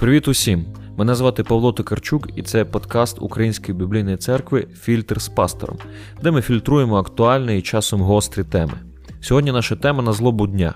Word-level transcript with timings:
Привіт 0.00 0.28
усім! 0.28 0.64
Мене 0.96 1.14
звати 1.14 1.42
Павло 1.42 1.72
Токарчук, 1.72 2.28
і 2.36 2.42
це 2.42 2.64
подкаст 2.64 3.16
Української 3.20 3.78
біблійної 3.78 4.16
церкви 4.16 4.66
Фільтр 4.80 5.20
з 5.20 5.28
пастором, 5.28 5.78
де 6.22 6.30
ми 6.30 6.42
фільтруємо 6.42 6.96
актуальні 6.96 7.58
і 7.58 7.62
часом 7.62 8.00
гострі 8.00 8.44
теми. 8.44 8.72
Сьогодні 9.20 9.52
наша 9.52 9.76
тема 9.76 10.02
на 10.02 10.12
злобу 10.12 10.46
дня 10.46 10.74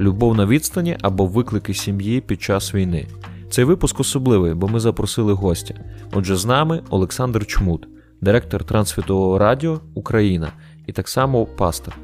любов 0.00 0.34
на 0.34 0.46
відстані 0.46 0.96
або 1.00 1.26
виклики 1.26 1.74
сім'ї 1.74 2.20
під 2.20 2.42
час 2.42 2.74
війни. 2.74 3.06
Цей 3.50 3.64
випуск 3.64 4.00
особливий, 4.00 4.54
бо 4.54 4.68
ми 4.68 4.80
запросили 4.80 5.32
гостя. 5.32 5.74
Отже, 6.12 6.36
з 6.36 6.46
нами 6.46 6.82
Олександр 6.90 7.46
Чмут, 7.46 7.88
директор 8.20 8.64
Трансвітового 8.64 9.38
радіо 9.38 9.80
Україна 9.94 10.52
і 10.86 10.92
так 10.92 11.08
само 11.08 11.46
пастор. 11.46 11.96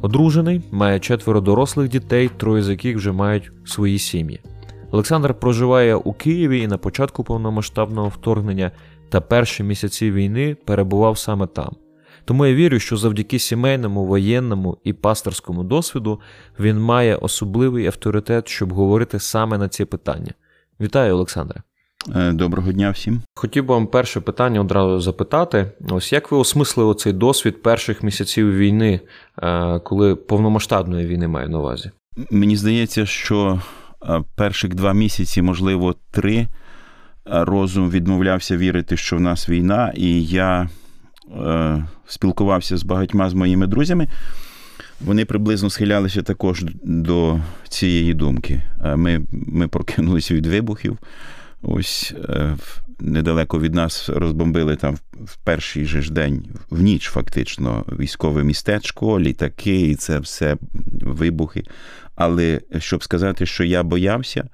Одружений, 0.00 0.62
має 0.70 1.00
четверо 1.00 1.40
дорослих 1.40 1.88
дітей, 1.88 2.30
троє 2.36 2.62
з 2.62 2.68
яких 2.68 2.96
вже 2.96 3.12
мають 3.12 3.52
свої 3.64 3.98
сім'ї. 3.98 4.40
Олександр 4.92 5.34
проживає 5.34 5.94
у 5.94 6.12
Києві 6.12 6.60
і 6.60 6.66
на 6.66 6.78
початку 6.78 7.24
повномасштабного 7.24 8.08
вторгнення 8.08 8.70
та 9.08 9.20
перші 9.20 9.62
місяці 9.62 10.10
війни 10.10 10.56
перебував 10.64 11.18
саме 11.18 11.46
там. 11.46 11.76
Тому 12.24 12.46
я 12.46 12.54
вірю, 12.54 12.78
що 12.78 12.96
завдяки 12.96 13.38
сімейному, 13.38 14.06
воєнному 14.06 14.78
і 14.84 14.92
пасторському 14.92 15.64
досвіду 15.64 16.20
він 16.60 16.80
має 16.80 17.16
особливий 17.16 17.86
авторитет, 17.86 18.48
щоб 18.48 18.72
говорити 18.72 19.18
саме 19.18 19.58
на 19.58 19.68
ці 19.68 19.84
питання. 19.84 20.32
Вітаю, 20.80 21.14
Олександре. 21.14 21.62
Е, 22.16 22.32
доброго 22.32 22.72
дня 22.72 22.90
всім. 22.90 23.22
Хотів 23.34 23.66
би 23.66 23.74
вам 23.74 23.86
перше 23.86 24.20
питання 24.20 24.60
одразу 24.60 25.00
запитати: 25.00 25.72
ось 25.90 26.12
як 26.12 26.32
ви 26.32 26.38
осмислили 26.38 26.94
цей 26.94 27.12
досвід 27.12 27.62
перших 27.62 28.02
місяців 28.02 28.56
війни, 28.56 29.00
е, 29.42 29.78
коли 29.78 30.16
повномасштабної 30.16 31.06
війни 31.06 31.28
маю 31.28 31.48
на 31.48 31.58
увазі? 31.58 31.90
Мені 32.30 32.56
здається, 32.56 33.06
що 33.06 33.60
перших 34.34 34.74
два 34.74 34.92
місяці, 34.92 35.42
можливо, 35.42 35.94
три, 36.10 36.48
розум 37.24 37.90
відмовлявся 37.90 38.56
вірити, 38.56 38.96
що 38.96 39.16
в 39.16 39.20
нас 39.20 39.48
війна, 39.48 39.92
і 39.96 40.24
я 40.24 40.68
е, 41.40 41.84
спілкувався 42.06 42.76
з 42.76 42.82
багатьма 42.82 43.30
з 43.30 43.34
моїми 43.34 43.66
друзями. 43.66 44.08
Вони 45.00 45.24
приблизно 45.24 45.70
схилялися 45.70 46.22
також 46.22 46.64
до 46.84 47.40
цієї 47.68 48.14
думки. 48.14 48.62
Ми 48.96 49.20
ми 49.32 49.68
прокинулися 49.68 50.34
від 50.34 50.46
вибухів. 50.46 50.98
Ось 51.62 52.14
е, 52.28 52.56
недалеко 53.00 53.60
від 53.60 53.74
нас 53.74 54.08
розбомбили 54.08 54.76
там 54.76 54.98
в 55.24 55.36
перший 55.36 55.84
же 55.84 56.02
ж 56.02 56.12
день, 56.12 56.44
в 56.70 56.82
ніч, 56.82 57.08
фактично, 57.08 57.84
військове 57.98 58.44
містечко, 58.44 59.20
літаки, 59.20 59.80
і 59.80 59.94
це 59.94 60.18
все 60.18 60.56
вибухи. 60.92 61.62
Але 62.14 62.60
щоб 62.78 63.04
сказати, 63.04 63.46
що 63.46 63.64
я 63.64 63.82
боявся, 63.82 64.48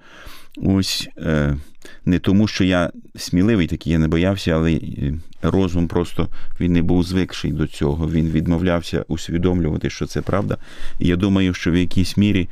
ось 0.56 1.08
е, 1.18 1.56
не 2.04 2.18
тому, 2.18 2.46
що 2.46 2.64
я 2.64 2.90
сміливий 3.16 3.66
такий, 3.66 3.92
я 3.92 3.98
не 3.98 4.08
боявся, 4.08 4.50
але 4.50 4.72
е, 4.72 5.14
розум 5.42 5.88
просто 5.88 6.28
він 6.60 6.72
не 6.72 6.82
був 6.82 7.02
звикший 7.02 7.52
до 7.52 7.66
цього. 7.66 8.10
Він 8.10 8.30
відмовлявся 8.30 9.04
усвідомлювати, 9.08 9.90
що 9.90 10.06
це 10.06 10.22
правда. 10.22 10.56
І 10.98 11.08
я 11.08 11.16
думаю, 11.16 11.54
що 11.54 11.70
в 11.70 11.76
якійсь 11.76 12.16
мірі. 12.16 12.48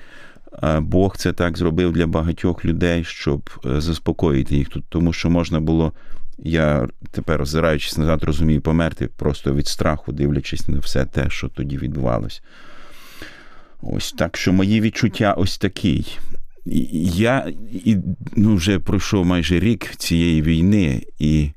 Бог 0.81 1.17
це 1.17 1.33
так 1.33 1.59
зробив 1.59 1.93
для 1.93 2.07
багатьох 2.07 2.65
людей, 2.65 3.05
щоб 3.05 3.51
е, 3.67 3.81
заспокоїти 3.81 4.57
їх 4.57 4.69
тут, 4.69 4.85
тому 4.89 5.13
що 5.13 5.31
можна 5.31 5.61
було. 5.61 5.93
Я 6.39 6.89
тепер, 7.11 7.43
озираючись 7.43 7.99
назад, 7.99 8.25
розумію, 8.25 8.61
померти 8.61 9.07
просто 9.07 9.55
від 9.55 9.67
страху, 9.67 10.13
дивлячись 10.13 10.69
на 10.69 10.79
все 10.79 11.05
те, 11.05 11.31
що 11.31 11.49
тоді 11.49 11.79
відбувалось. 11.79 12.43
Ось 13.83 14.13
так 14.13 14.37
що 14.37 14.53
мої 14.53 14.81
відчуття 14.81 15.33
ось 15.33 15.59
такі. 15.59 16.07
Я 17.15 17.53
ну, 18.37 18.55
вже 18.55 18.79
пройшов 18.79 19.27
майже 19.27 19.61
рік 19.61 19.97
цієї 19.97 20.43
війни, 20.43 21.03
і, 21.19 21.51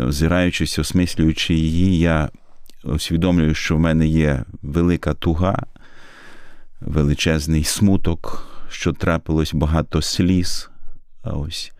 озираючись, 0.00 0.78
осмислюючи 0.78 1.54
її, 1.54 1.98
я 1.98 2.28
усвідомлюю, 2.84 3.54
що 3.54 3.76
в 3.76 3.80
мене 3.80 4.06
є 4.06 4.44
велика 4.62 5.14
туга 5.14 5.66
величезний 6.80 7.64
смуток, 7.64 8.46
що 8.68 8.92
трапилось 8.92 9.54
багато 9.54 10.02
сліз. 10.02 10.70
Ось. 11.24 11.72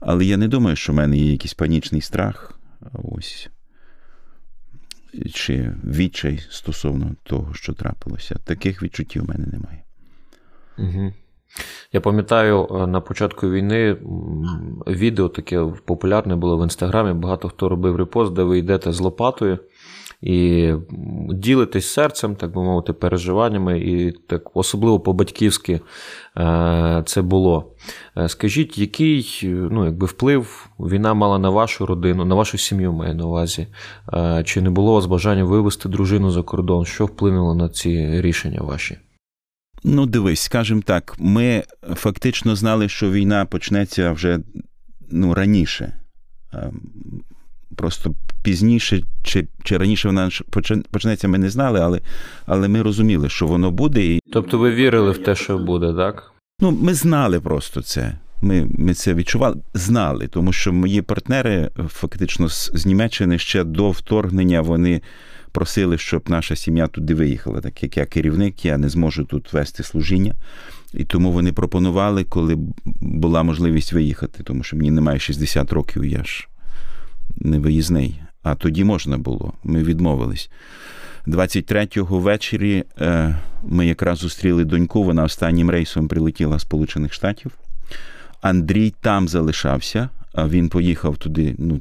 Але 0.00 0.24
я 0.24 0.36
не 0.36 0.48
думаю, 0.48 0.76
що 0.76 0.92
в 0.92 0.96
мене 0.96 1.16
є 1.16 1.32
якийсь 1.32 1.54
панічний 1.54 2.00
страх. 2.00 2.58
Ось. 2.92 3.50
Чи 5.34 5.72
відчай 5.84 6.46
стосовно 6.50 7.14
того, 7.22 7.54
що 7.54 7.72
трапилося. 7.72 8.36
Таких 8.44 8.82
відчуттів 8.82 9.24
в 9.24 9.28
мене 9.28 9.46
немає. 9.46 9.82
Угу. 10.78 11.12
Я 11.92 12.00
пам'ятаю, 12.00 12.68
е, 12.70 12.86
на 12.86 13.00
початку 13.00 13.50
війни 13.50 13.96
відео 14.86 15.28
таке 15.28 15.64
популярне 15.84 16.36
було 16.36 16.58
в 16.58 16.62
інстаграмі. 16.62 17.12
Багато 17.12 17.48
хто 17.48 17.68
робив 17.68 17.96
репост, 17.96 18.32
де 18.32 18.42
ви 18.42 18.58
йдете 18.58 18.92
з 18.92 19.00
лопатою 19.00 19.58
і 20.22 20.72
ділитись 21.30 21.86
серцем, 21.86 22.36
так 22.36 22.54
би 22.54 22.62
мовити, 22.62 22.92
переживаннями, 22.92 23.80
і 23.80 24.12
так 24.12 24.56
особливо 24.56 25.00
по-батьківськи 25.00 25.80
е, 26.36 27.02
це 27.06 27.22
було. 27.22 27.74
Е, 28.16 28.28
скажіть, 28.28 28.78
який 28.78 29.40
ну, 29.44 29.84
якби 29.84 30.06
вплив 30.06 30.68
війна 30.78 31.14
мала 31.14 31.38
на 31.38 31.50
вашу 31.50 31.86
родину, 31.86 32.24
на 32.24 32.34
вашу 32.34 32.58
сім'ю 32.58 32.92
маю 32.92 33.14
на 33.14 33.26
увазі? 33.26 33.66
Е, 34.12 34.42
чи 34.46 34.60
не 34.60 34.70
було 34.70 34.92
у 34.92 34.94
вас 34.94 35.06
бажання 35.06 35.44
вивезти 35.44 35.88
дружину 35.88 36.30
за 36.30 36.42
кордон? 36.42 36.84
Що 36.84 37.06
вплинуло 37.06 37.54
на 37.54 37.68
ці 37.68 38.20
рішення 38.20 38.60
ваші? 38.60 38.98
Ну, 39.84 40.06
дивись, 40.06 40.40
скажімо 40.40 40.82
так, 40.84 41.14
ми 41.18 41.62
фактично 41.94 42.56
знали, 42.56 42.88
що 42.88 43.10
війна 43.10 43.44
почнеться 43.44 44.12
вже 44.12 44.40
ну, 45.10 45.34
раніше. 45.34 45.92
Просто 47.76 48.14
пізніше 48.42 49.02
чи 49.22 49.48
чи 49.64 49.76
раніше 49.76 50.08
вона 50.08 50.30
почнеться, 50.90 51.28
ми 51.28 51.38
не 51.38 51.50
знали, 51.50 51.80
але 51.80 52.00
але 52.46 52.68
ми 52.68 52.82
розуміли, 52.82 53.28
що 53.28 53.46
воно 53.46 53.70
буде. 53.70 54.04
І... 54.04 54.20
Тобто 54.32 54.58
ви 54.58 54.74
вірили 54.74 55.10
в 55.10 55.18
те, 55.18 55.34
що 55.34 55.58
буде, 55.58 55.92
так? 55.92 56.32
Ну, 56.60 56.70
ми 56.70 56.94
знали 56.94 57.40
просто 57.40 57.82
це. 57.82 58.18
Ми 58.42 58.66
ми 58.78 58.94
це 58.94 59.14
відчували, 59.14 59.56
знали, 59.74 60.26
тому 60.26 60.52
що 60.52 60.72
мої 60.72 61.02
партнери 61.02 61.70
фактично 61.88 62.48
з, 62.48 62.70
з 62.74 62.86
Німеччини 62.86 63.38
ще 63.38 63.64
до 63.64 63.90
вторгнення 63.90 64.60
вони 64.60 65.00
просили, 65.52 65.98
щоб 65.98 66.22
наша 66.28 66.56
сім'я 66.56 66.86
туди 66.86 67.14
виїхала. 67.14 67.60
Так 67.60 67.82
як 67.82 67.96
я 67.96 68.06
керівник, 68.06 68.64
я 68.64 68.78
не 68.78 68.88
зможу 68.88 69.24
тут 69.24 69.52
вести 69.52 69.82
служіння. 69.82 70.34
І 70.94 71.04
тому 71.04 71.32
вони 71.32 71.52
пропонували, 71.52 72.24
коли 72.24 72.58
була 73.00 73.42
можливість 73.42 73.92
виїхати, 73.92 74.42
тому 74.42 74.62
що 74.62 74.76
мені 74.76 74.90
немає 74.90 75.18
60 75.18 75.72
років, 75.72 76.04
я 76.04 76.24
ж 76.24 76.48
невиїзний. 77.36 78.20
А 78.42 78.54
тоді 78.54 78.84
можна 78.84 79.18
було. 79.18 79.52
Ми 79.64 79.82
відмовились. 79.82 80.50
23-го 81.26 82.18
ввечері 82.18 82.84
е, 83.00 83.38
ми 83.62 83.86
якраз 83.86 84.18
зустріли 84.18 84.64
доньку. 84.64 85.04
Вона 85.04 85.24
останнім 85.24 85.70
рейсом 85.70 86.08
прилетіла 86.08 86.58
з 86.58 86.62
Сполучених 86.62 87.12
Штатів. 87.12 87.52
Андрій 88.40 88.94
там 89.00 89.28
залишався, 89.28 90.08
а 90.34 90.48
він 90.48 90.68
поїхав 90.68 91.16
туди 91.16 91.54
ну, 91.58 91.80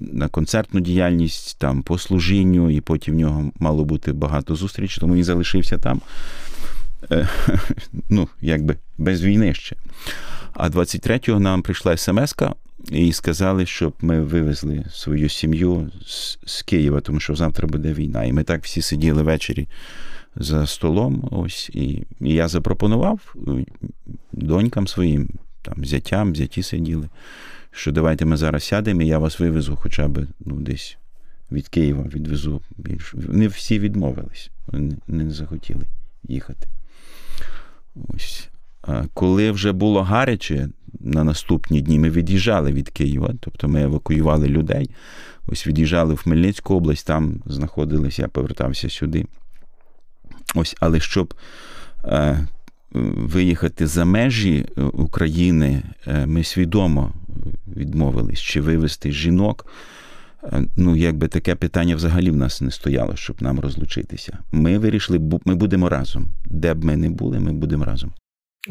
на 0.00 0.28
концертну 0.28 0.80
діяльність, 0.80 1.58
там 1.58 1.82
по 1.82 1.98
служінню, 1.98 2.70
і 2.70 2.80
потім 2.80 3.14
в 3.14 3.18
нього 3.18 3.52
мало 3.58 3.84
бути 3.84 4.12
багато 4.12 4.54
зустрічей, 4.54 5.00
тому 5.00 5.14
він 5.14 5.24
залишився 5.24 5.78
там. 5.78 6.00
Е, 7.10 7.28
ну, 8.10 8.28
якби 8.40 8.76
без 8.98 9.22
війни 9.22 9.54
ще. 9.54 9.76
А 10.54 10.68
23-го 10.68 11.40
нам 11.40 11.62
прийшла 11.62 11.96
смс-ка 11.96 12.54
і 12.90 13.12
сказали, 13.12 13.66
щоб 13.66 13.94
ми 14.00 14.20
вивезли 14.20 14.84
свою 14.90 15.28
сім'ю 15.28 15.90
з, 16.06 16.38
з 16.46 16.62
Києва, 16.62 17.00
тому 17.00 17.20
що 17.20 17.34
завтра 17.34 17.68
буде 17.68 17.92
війна. 17.92 18.24
І 18.24 18.32
ми 18.32 18.44
так 18.44 18.64
всі 18.64 18.82
сиділи 18.82 19.22
ввечері 19.22 19.68
за 20.36 20.66
столом. 20.66 21.28
Ось, 21.30 21.70
І, 21.72 22.06
і 22.20 22.34
я 22.34 22.48
запропонував 22.48 23.34
е, 23.48 23.64
донькам 24.32 24.88
своїм, 24.88 25.28
там, 25.62 25.84
зятям, 25.84 26.36
зяті 26.36 26.62
сиділи, 26.62 27.08
що 27.70 27.92
давайте 27.92 28.24
ми 28.24 28.36
зараз 28.36 28.64
сядемо, 28.64 29.02
і 29.02 29.06
я 29.06 29.18
вас 29.18 29.40
вивезу 29.40 29.76
хоча 29.76 30.08
б 30.08 30.26
ну, 30.40 30.60
десь 30.60 30.96
від 31.52 31.68
Києва 31.68 32.02
відвезу. 32.14 32.62
Вони 33.14 33.48
всі 33.48 33.78
відмовились, 33.78 34.50
вони 34.66 34.96
не 35.08 35.30
захотіли 35.30 35.84
їхати. 36.28 36.68
Ось. 38.08 38.48
Коли 39.14 39.50
вже 39.50 39.72
було 39.72 40.02
гаряче 40.02 40.68
на 41.00 41.24
наступні 41.24 41.80
дні, 41.80 41.98
ми 41.98 42.10
від'їжджали 42.10 42.72
від 42.72 42.88
Києва, 42.88 43.34
тобто 43.40 43.68
ми 43.68 43.82
евакуювали 43.82 44.48
людей. 44.48 44.90
Ось 45.46 45.66
від'їжджали 45.66 46.14
в 46.14 46.22
Хмельницьку 46.22 46.74
область, 46.74 47.06
там 47.06 47.42
знаходилися, 47.46 48.22
я 48.22 48.28
повертався 48.28 48.90
сюди. 48.90 49.26
Ось, 50.54 50.76
Але 50.80 51.00
щоб 51.00 51.34
е, 52.04 52.46
виїхати 52.92 53.86
за 53.86 54.04
межі 54.04 54.66
е, 54.78 54.82
України, 54.82 55.82
е, 56.06 56.26
ми 56.26 56.44
свідомо 56.44 57.12
відмовились 57.76 58.40
чи 58.40 58.60
вивезти 58.60 59.12
жінок. 59.12 59.66
Е, 60.44 60.64
ну, 60.76 60.96
якби 60.96 61.28
таке 61.28 61.54
питання 61.54 61.96
взагалі 61.96 62.30
в 62.30 62.36
нас 62.36 62.60
не 62.60 62.70
стояло, 62.70 63.16
щоб 63.16 63.42
нам 63.42 63.60
розлучитися. 63.60 64.38
Ми 64.52 64.78
вирішили, 64.78 65.20
ми 65.44 65.54
будемо 65.54 65.88
разом. 65.88 66.28
Де 66.44 66.74
б 66.74 66.84
ми 66.84 66.96
не 66.96 67.10
були, 67.10 67.40
ми 67.40 67.52
будемо 67.52 67.84
разом. 67.84 68.12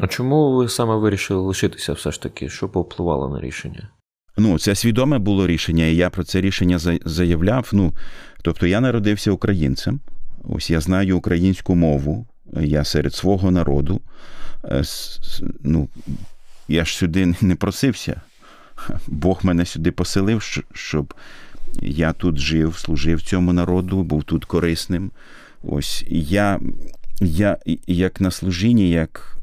А 0.00 0.06
чому 0.06 0.56
ви 0.56 0.68
саме 0.68 0.96
вирішили 0.96 1.40
лишитися 1.40 1.92
все 1.92 2.12
ж 2.12 2.22
таки? 2.22 2.48
Що 2.48 2.68
повпливало 2.68 3.28
на 3.28 3.40
рішення? 3.40 3.88
Ну, 4.36 4.58
це 4.58 4.74
свідоме 4.74 5.18
було 5.18 5.46
рішення, 5.46 5.84
і 5.84 5.96
я 5.96 6.10
про 6.10 6.24
це 6.24 6.40
рішення 6.40 6.78
заявляв. 7.04 7.70
Ну, 7.72 7.94
тобто 8.42 8.66
я 8.66 8.80
народився 8.80 9.30
українцем, 9.30 10.00
ось 10.44 10.70
я 10.70 10.80
знаю 10.80 11.18
українську 11.18 11.74
мову, 11.74 12.26
я 12.60 12.84
серед 12.84 13.14
свого 13.14 13.50
народу. 13.50 14.00
Е, 14.64 14.82
ну, 15.62 15.88
Я 16.68 16.84
ж 16.84 16.96
сюди 16.96 17.34
не 17.40 17.54
просився. 17.56 18.20
Бог 19.06 19.40
мене 19.42 19.64
сюди 19.64 19.92
поселив, 19.92 20.62
щоб 20.72 21.14
я 21.82 22.12
тут 22.12 22.38
жив, 22.38 22.76
служив 22.78 23.22
цьому 23.22 23.52
народу, 23.52 24.02
був 24.02 24.24
тут 24.24 24.44
корисним. 24.44 25.10
Ось 25.62 26.04
я 26.08 26.60
я 27.20 27.58
як 27.86 28.20
на 28.20 28.30
служінні, 28.30 28.90
як 28.90 29.37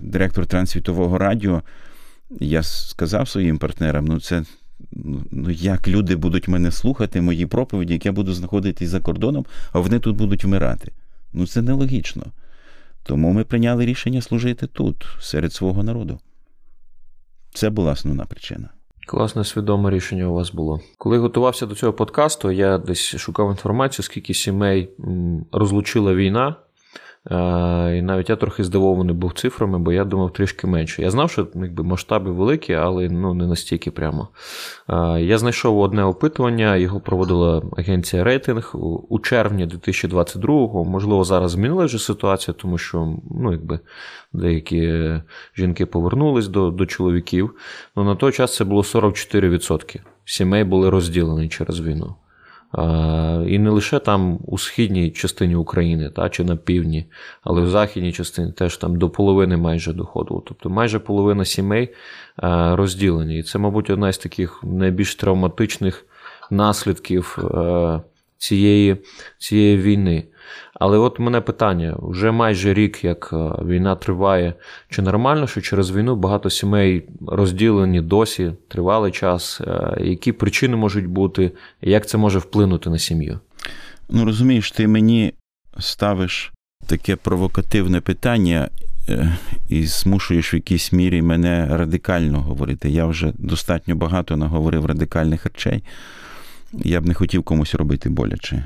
директор 0.00 0.46
Трансвітового 0.46 1.18
радіо, 1.18 1.62
я 2.40 2.62
сказав 2.62 3.28
своїм 3.28 3.58
партнерам: 3.58 4.04
ну, 4.04 4.20
це 4.20 4.44
ну, 5.30 5.50
як 5.50 5.88
люди 5.88 6.16
будуть 6.16 6.48
мене 6.48 6.70
слухати, 6.70 7.20
мої 7.20 7.46
проповіді, 7.46 7.92
як 7.92 8.06
я 8.06 8.12
буду 8.12 8.32
знаходитись 8.32 8.88
за 8.88 9.00
кордоном, 9.00 9.46
а 9.72 9.80
вони 9.80 9.98
тут 9.98 10.16
будуть 10.16 10.44
вмирати. 10.44 10.92
Ну, 11.32 11.46
це 11.46 11.62
нелогічно. 11.62 12.22
Тому 13.02 13.32
ми 13.32 13.44
прийняли 13.44 13.86
рішення 13.86 14.22
служити 14.22 14.66
тут, 14.66 15.06
серед 15.20 15.52
свого 15.52 15.82
народу. 15.82 16.20
Це 17.54 17.70
була 17.70 17.92
основна 17.92 18.24
причина. 18.24 18.68
Класне 19.06 19.44
свідоме 19.44 19.90
рішення 19.90 20.26
у 20.26 20.34
вас 20.34 20.52
було. 20.52 20.80
Коли 20.98 21.18
готувався 21.18 21.66
до 21.66 21.74
цього 21.74 21.92
подкасту, 21.92 22.50
я 22.50 22.78
десь 22.78 23.16
шукав 23.16 23.50
інформацію, 23.50 24.04
скільки 24.04 24.34
сімей 24.34 24.90
розлучила 25.52 26.14
війна. 26.14 26.56
І 27.30 28.02
навіть 28.02 28.30
я 28.30 28.36
трохи 28.36 28.64
здивований 28.64 29.14
був 29.14 29.32
цифрами, 29.32 29.78
бо 29.78 29.92
я 29.92 30.04
думав 30.04 30.32
трішки 30.32 30.66
менше. 30.66 31.02
Я 31.02 31.10
знав, 31.10 31.30
що 31.30 31.48
якби, 31.54 31.84
масштаби 31.84 32.32
великі, 32.32 32.74
але 32.74 33.08
ну, 33.08 33.34
не 33.34 33.46
настільки 33.46 33.90
прямо. 33.90 34.28
Я 35.18 35.38
знайшов 35.38 35.78
одне 35.78 36.04
опитування, 36.04 36.76
його 36.76 37.00
проводила 37.00 37.62
агенція 37.76 38.24
рейтинг 38.24 38.70
у 39.08 39.18
червні 39.18 39.66
2022-го. 39.66 40.84
Можливо, 40.84 41.24
зараз 41.24 41.50
змінилася 41.50 41.86
вже 41.86 41.98
ситуація, 41.98 42.54
тому 42.58 42.78
що 42.78 43.16
ну, 43.30 43.52
якби, 43.52 43.80
деякі 44.32 45.12
жінки 45.56 45.86
повернулись 45.86 46.48
до 46.48 46.70
до 46.70 46.86
чоловіків. 46.86 47.54
Ну, 47.96 48.04
На 48.04 48.14
той 48.14 48.32
час 48.32 48.56
це 48.56 48.64
було 48.64 48.82
44%. 48.82 50.00
Сімей 50.24 50.64
були 50.64 50.90
розділені 50.90 51.48
через 51.48 51.80
війну. 51.80 52.14
І 53.48 53.58
не 53.58 53.70
лише 53.70 53.98
там 53.98 54.38
у 54.46 54.58
східній 54.58 55.10
частині 55.10 55.54
України 55.54 56.10
та, 56.10 56.28
чи 56.28 56.44
на 56.44 56.56
півдні, 56.56 57.06
але 57.42 57.62
в 57.62 57.68
західній 57.68 58.12
частині 58.12 58.52
теж 58.52 58.76
там 58.76 58.98
до 58.98 59.10
половини 59.10 59.56
майже 59.56 59.92
доходило. 59.92 60.42
Тобто 60.46 60.70
майже 60.70 60.98
половина 60.98 61.44
сімей 61.44 61.88
розділені. 62.72 63.38
І 63.38 63.42
це, 63.42 63.58
мабуть, 63.58 63.90
одна 63.90 64.12
з 64.12 64.18
таких 64.18 64.60
найбільш 64.62 65.14
травматичних 65.14 66.06
наслідків 66.50 67.38
цієї, 68.38 68.96
цієї 69.38 69.76
війни. 69.76 70.24
Але 70.84 70.98
от 70.98 71.18
мене 71.18 71.40
питання: 71.40 71.96
вже 72.02 72.30
майже 72.30 72.74
рік, 72.74 73.04
як 73.04 73.30
е, 73.32 73.36
війна 73.64 73.96
триває, 73.96 74.54
чи 74.88 75.02
нормально, 75.02 75.46
що 75.46 75.60
через 75.60 75.90
війну 75.90 76.16
багато 76.16 76.50
сімей 76.50 77.08
розділені 77.26 78.00
досі 78.00 78.52
тривалий 78.68 79.12
час? 79.12 79.60
Е, 79.60 79.96
які 80.00 80.32
причини 80.32 80.76
можуть 80.76 81.06
бути, 81.06 81.52
як 81.82 82.06
це 82.06 82.18
може 82.18 82.38
вплинути 82.38 82.90
на 82.90 82.98
сім'ю? 82.98 83.40
Ну 84.10 84.24
розумієш, 84.24 84.70
ти 84.70 84.88
мені 84.88 85.32
ставиш 85.78 86.52
таке 86.86 87.16
провокативне 87.16 88.00
питання. 88.00 88.68
Е, 89.08 89.36
і 89.68 89.86
змушуєш 89.86 90.54
в 90.54 90.54
якійсь 90.54 90.92
мірі 90.92 91.22
мене 91.22 91.66
радикально 91.70 92.40
говорити. 92.40 92.90
Я 92.90 93.06
вже 93.06 93.32
достатньо 93.38 93.94
багато 93.94 94.36
наговорив 94.36 94.86
радикальних 94.86 95.44
речей. 95.44 95.82
Я 96.72 97.00
б 97.00 97.06
не 97.06 97.14
хотів 97.14 97.42
комусь 97.42 97.74
робити 97.74 98.08
боляче. 98.08 98.64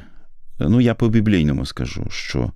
Ну, 0.58 0.80
я 0.80 0.94
по 0.94 1.08
біблійному 1.08 1.66
скажу, 1.66 2.06
що, 2.10 2.52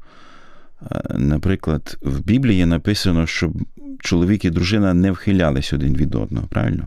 е, 0.82 1.00
наприклад, 1.18 1.98
в 2.02 2.20
Біблії 2.20 2.66
написано, 2.66 3.26
що 3.26 3.52
чоловік 4.00 4.44
і 4.44 4.50
дружина 4.50 4.94
не 4.94 5.10
вхилялись 5.10 5.72
один 5.72 5.96
від 5.96 6.14
одного, 6.14 6.46
правильно? 6.46 6.86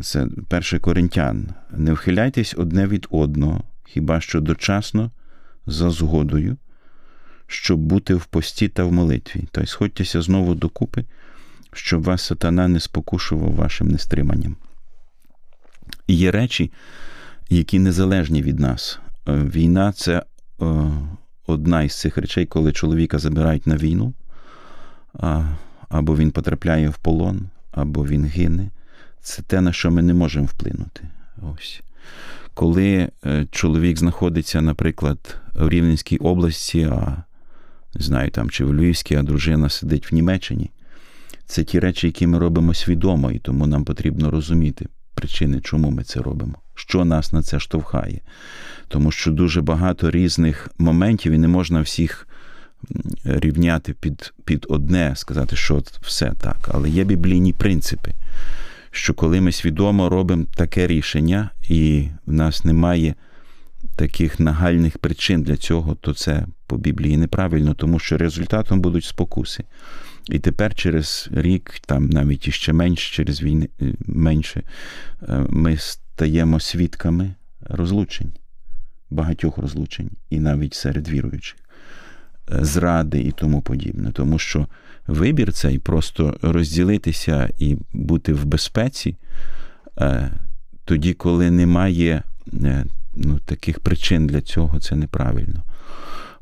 Це 0.00 0.26
перший 0.48 0.78
коринтян. 0.78 1.48
Не 1.70 1.92
вхиляйтесь 1.92 2.54
одне 2.58 2.86
від 2.86 3.06
одного, 3.10 3.64
хіба 3.84 4.20
що 4.20 4.40
дочасно, 4.40 5.10
за 5.66 5.90
згодою, 5.90 6.56
щоб 7.46 7.80
бути 7.80 8.14
в 8.14 8.24
пості 8.24 8.68
та 8.68 8.84
в 8.84 8.92
молитві. 8.92 9.44
Тобто 9.50 9.70
сходьтеся 9.70 10.22
знову 10.22 10.54
докупи, 10.54 11.04
щоб 11.72 12.02
вас 12.02 12.22
сатана 12.22 12.68
не 12.68 12.80
спокушував 12.80 13.52
вашим 13.52 13.88
нестриманням. 13.88 14.56
Є 16.08 16.30
речі, 16.30 16.72
які 17.50 17.78
незалежні 17.78 18.42
від 18.42 18.60
нас. 18.60 19.00
Е, 19.28 19.32
війна 19.32 19.92
це 19.92 20.22
е, 20.62 20.90
одна 21.46 21.82
із 21.82 22.00
цих 22.00 22.18
речей, 22.18 22.46
коли 22.46 22.72
чоловіка 22.72 23.18
забирають 23.18 23.66
на 23.66 23.76
війну, 23.76 24.14
або 25.88 26.16
він 26.16 26.30
потрапляє 26.30 26.88
в 26.88 26.98
полон, 26.98 27.48
або 27.70 28.06
він 28.06 28.24
гине. 28.24 28.70
Це 29.20 29.42
те, 29.42 29.60
на 29.60 29.72
що 29.72 29.90
ми 29.90 30.02
не 30.02 30.14
можемо 30.14 30.46
вплинути. 30.46 31.02
Ось. 31.42 31.82
Коли 32.54 33.08
е, 33.26 33.46
чоловік 33.50 33.98
знаходиться, 33.98 34.60
наприклад, 34.60 35.36
в 35.54 35.68
Рівненській 35.68 36.16
області, 36.16 36.88
а 36.92 37.22
не 37.94 38.04
знаю, 38.04 38.30
там, 38.30 38.50
чи 38.50 38.64
в 38.64 38.74
Львівській, 38.74 39.14
а 39.14 39.22
дружина 39.22 39.68
сидить 39.68 40.12
в 40.12 40.14
Німеччині, 40.14 40.70
це 41.46 41.64
ті 41.64 41.80
речі, 41.80 42.06
які 42.06 42.26
ми 42.26 42.38
робимо 42.38 42.74
свідомо, 42.74 43.30
і 43.30 43.38
тому 43.38 43.66
нам 43.66 43.84
потрібно 43.84 44.30
розуміти 44.30 44.86
причини, 45.14 45.60
чому 45.60 45.90
ми 45.90 46.04
це 46.04 46.20
робимо, 46.20 46.54
що 46.88 47.04
нас 47.04 47.32
на 47.32 47.42
це 47.42 47.60
штовхає 47.60 48.20
тому 48.92 49.10
що 49.10 49.30
дуже 49.30 49.60
багато 49.60 50.10
різних 50.10 50.70
моментів 50.78 51.32
і 51.32 51.38
не 51.38 51.48
можна 51.48 51.80
всіх 51.80 52.28
рівняти 53.24 53.92
під 53.92 54.32
під 54.44 54.66
одне, 54.68 55.12
сказати, 55.16 55.56
що 55.56 55.82
все 56.00 56.32
так. 56.40 56.68
Але 56.72 56.90
є 56.90 57.04
біблійні 57.04 57.52
принципи, 57.52 58.12
що 58.90 59.14
коли 59.14 59.40
ми 59.40 59.52
свідомо 59.52 60.08
робимо 60.08 60.44
таке 60.54 60.86
рішення, 60.86 61.50
і 61.68 62.08
в 62.26 62.32
нас 62.32 62.64
немає 62.64 63.14
таких 63.96 64.40
нагальних 64.40 64.98
причин 64.98 65.42
для 65.42 65.56
цього, 65.56 65.94
то 65.94 66.14
це 66.14 66.46
по 66.66 66.76
Біблії 66.76 67.16
неправильно, 67.16 67.74
тому 67.74 67.98
що 67.98 68.18
результатом 68.18 68.80
будуть 68.80 69.04
спокуси. 69.04 69.64
І 70.28 70.38
тепер 70.38 70.74
через 70.74 71.28
рік, 71.32 71.74
там 71.86 72.10
навіть 72.10 72.48
іще 72.48 72.72
менше, 72.72 73.14
через 73.14 73.42
війни 73.42 73.68
е, 73.82 73.94
менше, 74.06 74.62
е, 75.22 75.46
ми 75.48 75.76
стаємо 76.22 76.60
свідками 76.60 77.34
розлучень 77.60 78.32
багатьох 79.10 79.58
розлучень, 79.58 80.10
і 80.30 80.40
навіть 80.40 80.74
серед 80.74 81.08
віруючих, 81.08 81.58
е, 82.52 82.64
зради 82.64 83.20
і 83.20 83.32
тому 83.32 83.60
подібне. 83.60 84.10
Тому 84.12 84.38
що 84.38 84.66
вибір 85.06 85.52
цей 85.52 85.78
просто 85.78 86.36
розділитися 86.42 87.50
і 87.58 87.76
бути 87.92 88.32
в 88.32 88.44
безпеці, 88.44 89.16
е, 89.98 90.30
тоді, 90.84 91.12
коли 91.12 91.50
немає 91.50 92.22
е, 92.54 92.84
ну, 93.14 93.38
таких 93.38 93.80
причин 93.80 94.26
для 94.26 94.40
цього, 94.40 94.80
це 94.80 94.96
неправильно. 94.96 95.62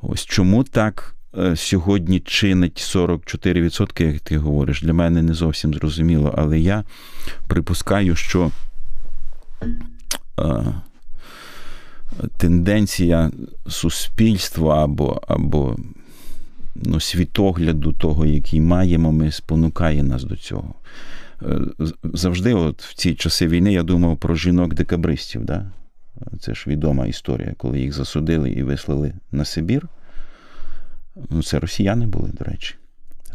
Ось 0.02 0.25
чому 0.25 0.64
так. 0.64 1.16
Сьогодні 1.54 2.20
чинить 2.20 2.78
44%, 2.78 4.12
як 4.12 4.20
ти 4.20 4.38
говориш, 4.38 4.82
для 4.82 4.92
мене 4.92 5.22
не 5.22 5.34
зовсім 5.34 5.75
зрозуміло, 5.75 6.34
але 6.38 6.58
я 6.58 6.84
припускаю, 7.49 8.16
що 8.16 8.50
тенденція 12.36 13.30
суспільства 13.68 14.84
або 14.84 15.20
або 15.28 15.76
ну, 16.74 17.00
світогляду 17.00 17.92
того, 17.92 18.26
який 18.26 18.60
маємо, 18.60 19.12
ми 19.12 19.32
спонукає 19.32 20.02
нас 20.02 20.24
до 20.24 20.36
цього. 20.36 20.74
Е, 21.42 21.60
завжди, 22.02 22.54
от 22.54 22.82
в 22.82 22.94
ці 22.94 23.14
часи 23.14 23.48
війни, 23.48 23.72
я 23.72 23.82
думав 23.82 24.16
про 24.16 24.34
жінок-декабристів. 24.34 25.44
Да? 25.44 25.72
Це 26.40 26.54
ж 26.54 26.64
відома 26.70 27.06
історія, 27.06 27.54
коли 27.56 27.80
їх 27.80 27.92
засудили 27.92 28.50
і 28.50 28.62
вислали 28.62 29.12
на 29.32 29.44
Сибір. 29.44 29.88
Ну, 31.30 31.42
Це 31.42 31.58
росіяни 31.58 32.06
були, 32.06 32.30
до 32.38 32.44
речі. 32.44 32.74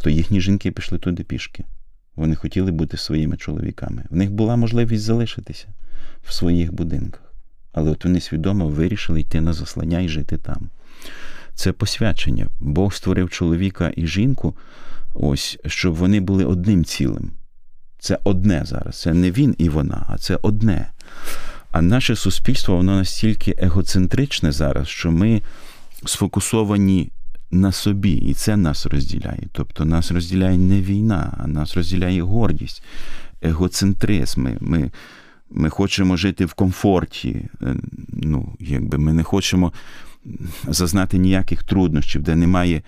То 0.04 0.10
їхні 0.10 0.42
жінки 0.42 0.72
пішли 0.72 0.98
туди 0.98 1.24
пішки. 1.24 1.64
Вони 2.16 2.36
хотіли 2.36 2.72
бути 2.72 2.98
своїми 2.98 3.38
чоловіками. 3.38 4.04
В 4.10 4.16
них 4.16 4.32
була 4.32 4.56
можливість 4.56 5.04
залишитися 5.04 5.68
в 6.24 6.34
своїх 6.34 6.74
будинках 6.74 7.26
але 7.76 7.92
от 7.92 8.06
вони 8.06 8.22
свідомо 8.22 8.68
вирішили 8.68 9.22
йти 9.22 9.42
на 9.42 9.54
заслання 9.54 10.00
і 10.00 10.10
жити 10.10 10.38
там. 10.38 10.70
Це 11.56 11.72
посвячення. 11.72 12.48
Бог 12.60 12.94
створив 12.94 13.30
чоловіка 13.30 13.92
і 13.96 14.08
жінку, 14.08 14.56
ось, 15.14 15.58
щоб 15.66 15.96
вони 15.96 16.20
були 16.20 16.46
одним 16.46 16.86
цілим. 16.86 17.32
Це 18.00 18.20
одне 18.24 18.64
зараз. 18.66 19.02
Це 19.02 19.14
не 19.14 19.32
він 19.32 19.56
і 19.58 19.70
вона, 19.70 20.06
а 20.10 20.18
це 20.18 20.40
одне. 20.42 20.92
А 21.72 21.82
наше 21.82 22.16
суспільство, 22.16 22.76
воно 22.76 22.96
настільки 22.96 23.56
егоцентричне 23.58 24.52
зараз, 24.52 24.88
що 24.88 25.12
ми 25.12 25.42
сфокусовані 26.06 27.12
на 27.52 27.72
собі, 27.72 28.12
і 28.12 28.34
це 28.34 28.58
нас 28.58 28.86
розділяє. 28.86 29.44
Тобто 29.52 29.86
нас 29.86 30.12
розділяє 30.12 30.58
не 30.58 30.82
війна, 30.82 31.38
а 31.38 31.48
нас 31.48 31.78
розділяє 31.78 32.22
гордість, 32.22 32.84
егоцентризм. 33.42 34.42
Ми, 34.44 34.58
ми, 34.62 34.92
ми 35.52 35.70
хочемо 35.70 36.18
жити 36.18 36.46
в 36.46 36.54
комфорті. 36.54 37.50
Е, 37.62 37.76
ну, 38.10 38.56
якби 38.60 38.98
Ми 38.98 39.14
не 39.14 39.24
хочемо 39.24 39.74
зазнати 40.68 41.18
ніяких 41.18 41.64
труднощів, 41.64 42.22
де 42.22 42.36
немає 42.36 42.82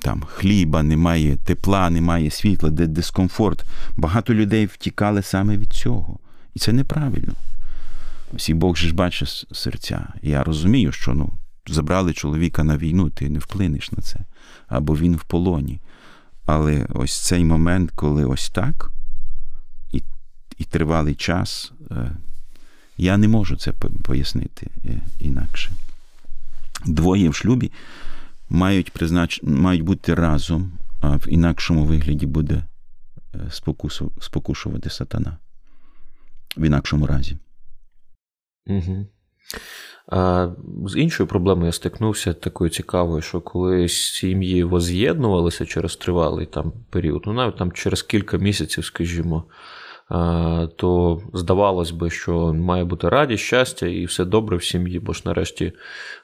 там 0.00 0.22
хліба, 0.26 0.82
немає 0.82 1.36
тепла, 1.36 1.90
немає 1.90 2.30
світла, 2.30 2.70
де 2.70 2.86
дискомфорт. 2.86 3.64
Багато 3.96 4.34
людей 4.34 4.66
втікали 4.66 5.22
саме 5.22 5.56
від 5.56 5.72
цього. 5.72 6.18
І 6.54 6.58
це 6.58 6.72
неправильно. 6.72 7.32
Всі 8.34 8.54
Бог 8.54 8.76
же 8.76 8.88
ж 8.88 8.94
бачить 8.94 9.46
серця. 9.52 10.08
Я 10.22 10.44
розумію, 10.44 10.92
що 10.92 11.14
ну, 11.14 11.32
забрали 11.66 12.12
чоловіка 12.12 12.64
на 12.64 12.76
війну, 12.76 13.10
ти 13.10 13.30
не 13.30 13.38
вплинеш 13.38 13.92
на 13.92 14.02
це, 14.02 14.20
або 14.68 14.96
він 14.96 15.16
в 15.16 15.24
полоні. 15.24 15.80
Але 16.46 16.86
ось 16.88 17.20
цей 17.20 17.44
момент, 17.44 17.90
коли 17.94 18.24
ось 18.24 18.50
так, 18.50 18.90
і 19.92 20.02
і 20.58 20.64
тривалий 20.64 21.14
час, 21.14 21.72
е, 21.90 22.16
я 22.96 23.16
не 23.16 23.28
можу 23.28 23.56
це 23.56 23.72
пояснити 24.04 24.66
е, 24.84 25.00
інакше. 25.18 25.72
Двоє 26.86 27.28
в 27.28 27.34
шлюбі 27.34 27.72
мають 28.48 28.92
признач... 28.92 29.40
мають 29.42 29.82
бути 29.82 30.14
разом, 30.14 30.72
а 31.00 31.16
в 31.16 31.28
інакшому 31.28 31.84
вигляді 31.84 32.26
буде 32.26 32.64
е, 33.34 33.38
спокусу... 33.50 34.12
спокушувати 34.20 34.90
сатана. 34.90 35.36
В 36.56 36.62
інакшому 36.62 37.06
разі. 37.06 37.38
Угу. 38.66 39.06
З 40.86 40.96
іншою 40.96 41.26
проблемою 41.26 41.66
я 41.66 41.72
стикнувся 41.72 42.32
такою 42.32 42.70
цікавою, 42.70 43.22
що 43.22 43.40
коли 43.40 43.88
сім'ї 43.88 44.64
воз'єднувалися 44.64 45.66
через 45.66 45.96
тривалий 45.96 46.46
там 46.46 46.72
період, 46.90 47.22
ну 47.26 47.32
навіть 47.32 47.56
там 47.56 47.72
через 47.72 48.02
кілька 48.02 48.36
місяців, 48.36 48.84
скажімо, 48.84 49.44
то 50.76 51.20
здавалось 51.34 51.90
би, 51.90 52.10
що 52.10 52.54
має 52.54 52.84
бути 52.84 53.08
радість, 53.08 53.44
щастя 53.44 53.86
і 53.86 54.04
все 54.04 54.24
добре 54.24 54.56
в 54.56 54.64
сім'ї, 54.64 54.98
бо 54.98 55.12
ж 55.12 55.22
нарешті 55.24 55.72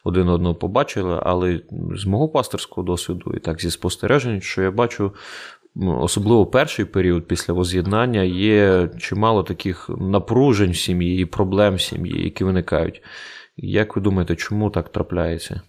один 0.04 0.28
одного 0.28 0.54
побачили. 0.54 1.20
Але 1.22 1.60
з 1.94 2.04
мого 2.04 2.28
пасторського 2.28 2.86
досвіду, 2.86 3.32
і 3.36 3.38
так 3.38 3.60
зі 3.60 3.70
спостережень, 3.70 4.40
що 4.40 4.62
я 4.62 4.70
бачу. 4.70 5.12
Особливо 5.80 6.46
перший 6.46 6.84
період 6.84 7.26
після 7.26 7.54
воз'єднання 7.54 8.22
є 8.22 8.88
чимало 8.98 9.42
таких 9.42 9.90
напружень 10.00 10.70
в 10.70 10.76
сім'ї 10.76 11.22
і 11.22 11.24
проблем 11.24 11.74
в 11.74 11.80
сім'ї, 11.80 12.24
які 12.24 12.44
виникають. 12.44 13.02
Як 13.56 13.96
ви 13.96 14.02
думаєте, 14.02 14.36
чому 14.36 14.70
так 14.70 14.92
трапляється? 14.92 15.60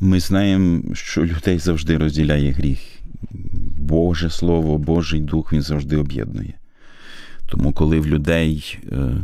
Ми 0.00 0.20
знаємо, 0.20 0.94
що 0.94 1.24
людей 1.24 1.58
завжди 1.58 1.98
розділяє 1.98 2.50
гріх. 2.50 2.78
Боже 3.78 4.30
Слово, 4.30 4.78
Божий 4.78 5.20
Дух 5.20 5.52
він 5.52 5.62
завжди 5.62 5.96
об'єднує. 5.96 6.54
Тому, 7.46 7.72
коли 7.72 8.00
в 8.00 8.06
людей 8.06 8.78
е, 8.92 9.16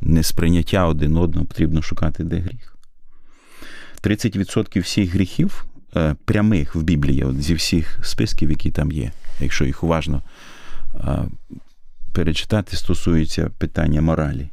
несприйняття 0.00 0.86
один 0.86 1.16
одного, 1.16 1.46
потрібно 1.46 1.82
шукати, 1.82 2.24
де 2.24 2.36
гріх. 2.36 2.76
30% 4.02 4.80
всіх 4.80 5.14
гріхів 5.14 5.64
прямих 6.24 6.74
в 6.74 6.82
Біблії, 6.82 7.22
от 7.24 7.42
зі 7.42 7.54
всіх 7.54 7.98
списків, 8.02 8.50
які 8.50 8.70
там 8.70 8.92
є, 8.92 9.12
якщо 9.40 9.64
їх 9.64 9.84
уважно 9.84 10.22
е, 10.94 11.24
перечитати, 12.12 12.76
стосуються 12.76 13.50
питання 13.58 14.00
моралі. 14.00 14.48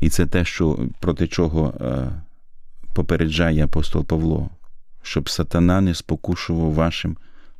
І 0.00 0.08
це 0.08 0.26
те, 0.26 0.44
що 0.44 0.88
проти 1.00 1.26
чого 1.26 1.74
попереджає 2.94 3.64
апостол 3.64 4.04
Павло, 4.04 4.50
щоб 5.02 5.30
сатана 5.30 5.80
не 5.80 5.94
спокушував 5.94 6.72
вашим 6.72 7.16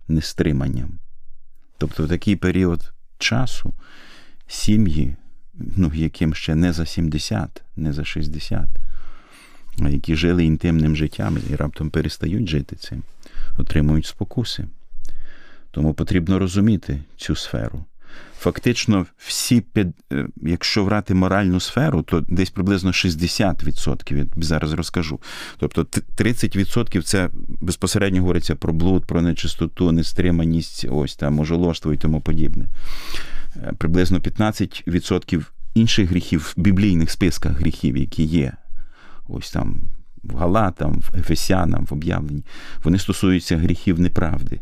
нестриманням. 0.08 0.98
Тобто 1.78 2.04
в 2.04 2.08
такий 2.08 2.36
період 2.36 2.92
часу 3.18 3.74
сім'ї, 4.46 5.16
ну, 5.54 5.92
яким 5.94 6.34
ще 6.34 6.54
не 6.54 6.72
за 6.72 6.86
70, 6.86 7.62
не 7.76 7.92
за 7.92 8.04
60, 8.04 8.60
а 8.64 8.91
які 9.78 10.16
жили 10.16 10.44
інтимним 10.44 10.96
життям 10.96 11.38
і 11.50 11.56
раптом 11.56 11.90
перестають 11.90 12.48
жити 12.48 12.76
цим, 12.76 13.02
отримують 13.58 14.06
спокуси. 14.06 14.64
Тому 15.70 15.94
потрібно 15.94 16.38
розуміти 16.38 16.98
цю 17.16 17.36
сферу. 17.36 17.84
Фактично, 18.38 19.06
всі, 19.18 19.62
е, 19.76 19.92
якщо 20.36 20.84
брати 20.84 21.14
моральну 21.14 21.60
сферу, 21.60 22.02
то 22.02 22.20
десь 22.20 22.50
приблизно 22.50 22.92
60%, 22.92 24.16
я 24.16 24.26
зараз 24.36 24.72
розкажу. 24.72 25.20
Тобто 25.58 25.82
30% 26.16 27.02
це 27.02 27.30
безпосередньо 27.60 28.20
говориться 28.20 28.54
про 28.56 28.72
блуд, 28.72 29.04
про 29.04 29.22
нечистоту, 29.22 29.92
нестриманість, 29.92 30.86
ось 30.90 31.16
там, 31.16 31.34
можоложство 31.34 31.92
і 31.92 31.96
тому 31.96 32.20
подібне. 32.20 32.66
Е, 33.56 33.72
приблизно 33.78 34.18
15% 34.18 35.44
інших 35.74 36.10
гріхів 36.10 36.54
в 36.56 36.60
біблійних 36.60 37.10
списках 37.10 37.52
гріхів, 37.52 37.96
які 37.96 38.22
є. 38.22 38.52
Ось 39.28 39.50
там 39.50 39.80
в 40.22 40.36
Галатам, 40.36 41.00
в 41.00 41.16
Ефесянам, 41.18 41.84
в 41.84 41.92
об'явленні, 41.92 42.44
вони 42.84 42.98
стосуються 42.98 43.56
гріхів 43.56 44.00
неправди. 44.00 44.60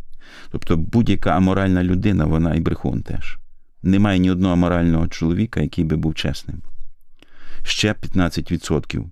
Тобто 0.50 0.76
будь-яка 0.76 1.30
аморальна 1.30 1.84
людина, 1.84 2.24
вона 2.24 2.54
і 2.54 2.60
брехун 2.60 3.02
теж. 3.02 3.38
Немає 3.82 4.18
ні 4.18 4.30
одного 4.30 4.52
аморального 4.52 5.08
чоловіка, 5.08 5.60
який 5.60 5.84
би 5.84 5.96
був 5.96 6.14
чесним. 6.14 6.62
Ще 7.62 7.92
15%. 7.92 9.04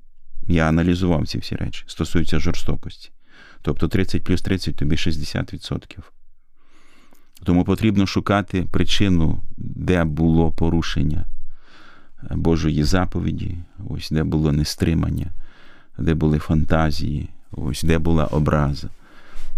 Я 0.49 0.69
аналізував 0.69 1.27
ці 1.29 1.39
всі 1.39 1.57
речі, 1.57 1.85
стосуються 1.87 2.39
жорстокості. 2.39 3.11
Тобто 3.63 3.89
30 3.89 4.25
плюс 4.25 4.43
30 4.43 4.77
тобі 4.77 4.97
60%. 4.97 5.99
Тому 7.45 7.65
потрібно 7.65 8.07
шукати 8.07 8.67
причину, 8.71 9.43
де 9.57 10.05
було 10.05 10.53
порушення 10.53 11.27
Божої 12.31 12.85
заповіді, 12.85 13.57
ось 13.89 14.11
де 14.11 14.25
було 14.25 14.53
нестримання, 14.53 15.27
де 15.99 16.15
були 16.15 16.39
фантазії, 16.39 17.29
ось 17.51 17.83
де 17.83 17.99
була 17.99 18.25
образа, 18.27 18.89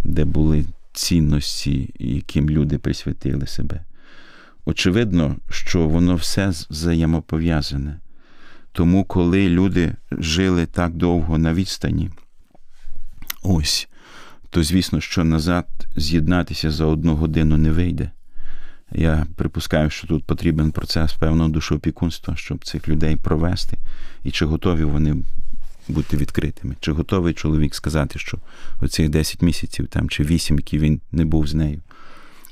де 0.04 0.24
були 0.24 0.64
цінності, 0.92 1.94
яким 1.98 2.50
люди 2.50 2.78
присвятили 2.78 3.46
себе. 3.46 3.84
Очевидно, 4.64 5.36
що 5.50 5.88
воно 5.88 6.14
все 6.14 6.48
взаємопов'язане. 6.48 8.00
Тому, 8.72 9.04
коли 9.04 9.48
люди 9.48 9.94
жили 10.12 10.66
так 10.66 10.94
довго 10.94 11.38
на 11.38 11.54
відстані, 11.54 12.10
ось 13.42 13.88
то 14.50 14.62
звісно, 14.62 15.00
що 15.00 15.24
назад 15.24 15.66
з'єднатися 15.96 16.70
за 16.70 16.84
одну 16.84 17.16
годину 17.16 17.56
не 17.56 17.70
вийде. 17.70 18.10
Я 18.92 19.26
припускаю, 19.36 19.90
що 19.90 20.06
тут 20.06 20.24
потрібен 20.24 20.72
процес 20.72 21.12
певного 21.12 21.48
душоопікунства, 21.48 22.36
щоб 22.36 22.64
цих 22.64 22.88
людей 22.88 23.16
провести, 23.16 23.76
і 24.24 24.30
чи 24.30 24.46
готові 24.46 24.84
вони 24.84 25.16
бути 25.88 26.16
відкритими, 26.16 26.74
чи 26.80 26.92
готовий 26.92 27.34
чоловік 27.34 27.74
сказати, 27.74 28.18
що 28.18 28.38
оцих 28.80 29.08
10 29.08 29.42
місяців 29.42 29.86
там, 29.86 30.08
чи 30.08 30.24
8, 30.24 30.56
які 30.56 30.78
він 30.78 31.00
не 31.12 31.24
був 31.24 31.46
з 31.46 31.54
нею, 31.54 31.80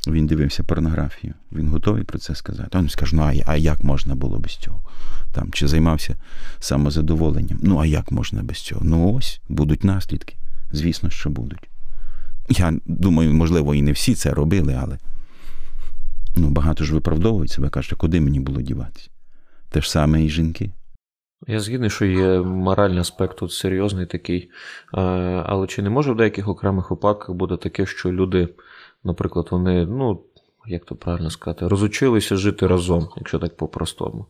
він 0.07 0.27
дивився 0.27 0.63
порнографію. 0.63 1.35
Він 1.53 1.69
готовий 1.69 2.03
про 2.03 2.19
це 2.19 2.35
сказати. 2.35 2.79
він 2.79 2.89
скаже, 2.89 3.17
ну 3.17 3.43
а, 3.47 3.57
як 3.57 3.85
можна 3.85 4.15
було 4.15 4.39
без 4.39 4.57
цього? 4.57 4.83
Там, 5.33 5.53
Чи 5.53 5.69
займався 5.69 6.17
самозадоволенням? 6.61 7.59
Ну, 7.63 7.79
а 7.79 7.87
як 7.87 8.13
можна 8.13 8.43
без 8.43 8.57
цього? 8.57 8.81
Ну 8.85 9.15
ось 9.15 9.41
будуть 9.49 9.85
наслідки. 9.85 10.37
Звісно, 10.73 11.11
що 11.11 11.31
будуть. 11.31 11.69
Я 12.49 12.75
думаю, 12.87 13.35
можливо, 13.35 13.75
і 13.75 13.83
не 13.83 13.93
всі 13.93 14.15
це 14.15 14.31
робили, 14.31 14.79
але 14.83 14.99
ну, 16.39 16.49
багато 16.51 16.85
ж 16.85 16.95
виправдовують 16.95 17.51
себе, 17.51 17.71
кажуть, 17.71 17.99
куди 17.99 18.21
мені 18.21 18.41
було 18.41 18.63
діватися? 18.63 19.11
Те 19.71 19.81
ж 19.81 19.91
саме 19.91 20.25
і 20.25 20.29
жінки. 20.29 20.71
Я 21.47 21.61
згідний, 21.61 21.91
що 21.91 22.05
є 22.05 22.41
моральний 22.41 22.99
аспект 22.99 23.39
тут 23.39 23.53
серйозний 23.53 24.07
такий. 24.07 24.51
Але 24.93 25.67
чи 25.67 25.83
не 25.83 25.91
може 25.91 26.13
в 26.13 26.17
деяких 26.17 26.49
окремих 26.49 26.91
випадках 26.91 27.37
бути 27.37 27.57
таке, 27.57 27.87
що 27.87 28.13
люди, 28.13 28.49
наприклад, 29.05 29.49
вони, 29.51 29.87
ну, 29.87 30.25
як 30.69 30.85
то 30.85 30.95
правильно 30.95 31.31
сказати, 31.31 31.69
розучилися 31.69 32.37
жити 32.37 32.67
разом, 32.67 33.09
якщо 33.17 33.39
так 33.39 33.57
по-простому. 33.57 34.27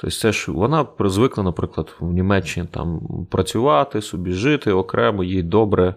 Тобто, 0.00 0.16
це 0.16 0.32
ж 0.32 0.52
вона 0.52 0.86
звикла, 1.00 1.44
наприклад, 1.44 1.96
в 2.00 2.12
Німеччині 2.12 2.68
там 2.70 3.00
працювати, 3.30 4.02
собі 4.02 4.32
жити 4.32 4.72
окремо, 4.72 5.24
їй 5.24 5.42
добре. 5.42 5.94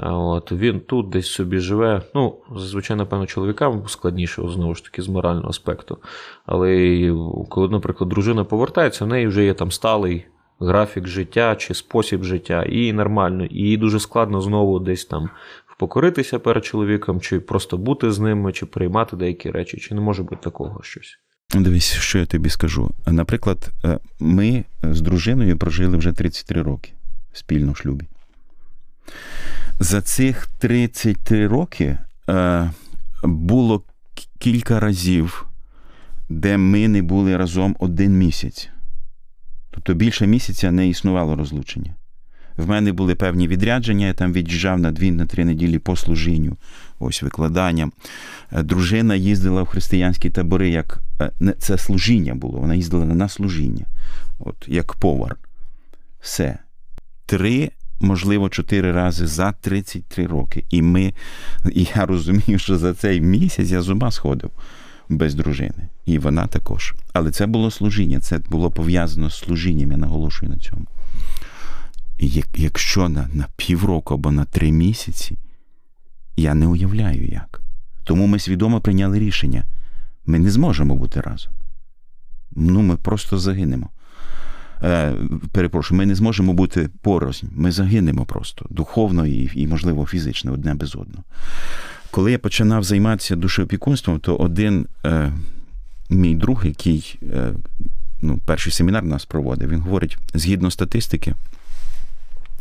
От, 0.00 0.52
Він 0.52 0.80
тут 0.80 1.08
десь 1.08 1.30
собі 1.30 1.58
живе. 1.58 2.02
Ну, 2.14 2.36
зазвичай, 2.56 2.96
напевно, 2.96 3.26
чоловікам 3.26 3.88
складніше, 3.88 4.42
знову 4.48 4.74
ж 4.74 4.84
таки, 4.84 5.02
з 5.02 5.08
морального 5.08 5.48
аспекту. 5.48 5.98
Але 6.46 7.12
коли, 7.48 7.68
наприклад, 7.68 8.10
дружина 8.10 8.44
повертається, 8.44 9.04
в 9.04 9.08
неї 9.08 9.26
вже 9.26 9.44
є 9.44 9.54
там 9.54 9.70
сталий. 9.70 10.26
Графік 10.60 11.06
життя 11.06 11.56
чи 11.56 11.74
спосіб 11.74 12.24
життя, 12.24 12.62
і 12.62 12.92
нормально, 12.92 13.44
і 13.44 13.76
дуже 13.76 14.00
складно 14.00 14.40
знову 14.40 14.78
десь 14.78 15.04
там 15.04 15.30
покоритися 15.78 16.38
перед 16.38 16.64
чоловіком, 16.64 17.20
чи 17.20 17.40
просто 17.40 17.78
бути 17.78 18.12
з 18.12 18.18
ними, 18.18 18.52
чи 18.52 18.66
приймати 18.66 19.16
деякі 19.16 19.50
речі, 19.50 19.76
чи 19.76 19.94
не 19.94 20.00
може 20.00 20.22
бути 20.22 20.36
такого 20.42 20.82
щось. 20.82 21.18
Дивись, 21.54 21.92
що 21.92 22.18
я 22.18 22.26
тобі 22.26 22.50
скажу. 22.50 22.90
Наприклад, 23.06 23.70
е, 23.84 23.98
ми 24.20 24.64
з 24.82 25.00
дружиною 25.00 25.58
прожили 25.58 25.96
вже 25.96 26.12
33 26.12 26.62
роки 26.62 26.92
спільно 27.32 27.72
в 27.72 27.76
шлюбі. 27.76 28.04
За 29.80 30.02
цих 30.02 30.46
33 30.58 31.46
роки 31.46 31.98
е, 32.28 32.70
було 33.22 33.82
кілька 34.38 34.80
разів, 34.80 35.46
де 36.28 36.56
ми 36.56 36.88
не 36.88 37.02
були 37.02 37.36
разом 37.36 37.76
один 37.78 38.18
місяць. 38.18 38.68
Тобто 39.70 39.94
більше 39.94 40.26
місяця 40.26 40.70
не 40.70 40.88
існувало 40.88 41.36
розлучення. 41.36 41.95
В 42.56 42.68
мене 42.68 42.92
були 42.92 43.14
певні 43.14 43.48
відрядження, 43.48 44.06
я 44.06 44.12
там 44.12 44.32
від'їжджав 44.32 44.78
на 44.78 44.92
дві 44.92 45.10
на 45.10 45.26
три 45.26 45.44
неділі 45.44 45.78
по 45.78 45.96
служінню, 45.96 46.56
ось 46.98 47.22
викладанням. 47.22 47.92
Е, 48.52 48.62
дружина 48.62 49.14
їздила 49.14 49.62
в 49.62 49.66
християнські 49.66 50.30
табори, 50.30 50.70
як 50.70 51.02
е, 51.20 51.30
це 51.58 51.78
служіння 51.78 52.34
було. 52.34 52.58
Вона 52.58 52.74
їздила 52.74 53.04
на 53.04 53.28
служіння, 53.28 53.84
от 54.38 54.56
як 54.66 54.94
повар. 54.94 55.36
Все. 56.20 56.58
Три, 57.26 57.70
можливо, 58.00 58.48
чотири 58.48 58.92
рази 58.92 59.26
за 59.26 59.52
33 59.52 60.26
роки. 60.26 60.64
І 60.70 60.82
ми, 60.82 61.12
і 61.72 61.86
я 61.96 62.06
розумію, 62.06 62.58
що 62.58 62.78
за 62.78 62.94
цей 62.94 63.20
місяць 63.20 63.70
я 63.70 63.82
з 63.82 63.88
ума 63.88 64.10
сходив 64.10 64.50
без 65.08 65.34
дружини. 65.34 65.88
І 66.06 66.18
вона 66.18 66.46
також. 66.46 66.94
Але 67.12 67.30
це 67.30 67.46
було 67.46 67.70
служіння, 67.70 68.20
це 68.20 68.38
було 68.38 68.70
пов'язано 68.70 69.30
з 69.30 69.38
служінням, 69.38 69.90
я 69.90 69.96
наголошую 69.96 70.52
на 70.52 70.58
цьому. 70.58 70.86
Якщо 72.54 73.08
на, 73.08 73.28
на 73.32 73.46
півроку 73.56 74.14
або 74.14 74.30
на 74.30 74.44
три 74.44 74.72
місяці, 74.72 75.38
я 76.36 76.54
не 76.54 76.66
уявляю 76.66 77.28
як. 77.28 77.62
Тому 78.04 78.26
ми 78.26 78.38
свідомо 78.38 78.80
прийняли 78.80 79.18
рішення: 79.18 79.64
ми 80.26 80.38
не 80.38 80.50
зможемо 80.50 80.96
бути 80.96 81.20
разом. 81.20 81.52
Ну, 82.56 82.82
ми 82.82 82.96
просто 82.96 83.38
загинемо. 83.38 83.90
Е, 84.82 85.14
Перепрошую, 85.52 85.98
ми 85.98 86.06
не 86.06 86.14
зможемо 86.14 86.52
бути 86.52 86.88
порознь. 87.02 87.46
Ми 87.50 87.72
загинемо 87.72 88.24
просто 88.24 88.66
духовно 88.70 89.26
і, 89.26 89.50
і, 89.54 89.66
можливо, 89.66 90.06
фізично 90.06 90.52
одне 90.52 90.74
без 90.74 90.94
одного. 90.94 91.24
Коли 92.10 92.32
я 92.32 92.38
починав 92.38 92.84
займатися 92.84 93.36
душеопікунством, 93.36 94.18
то 94.18 94.36
один 94.36 94.86
е, 95.04 95.32
мій 96.10 96.34
друг, 96.34 96.66
який 96.66 97.18
е, 97.22 97.52
ну, 98.22 98.40
перший 98.44 98.72
семінар 98.72 99.04
нас 99.04 99.24
проводив, 99.24 99.68
він 99.68 99.80
говорить: 99.80 100.18
згідно 100.34 100.70
статистики, 100.70 101.34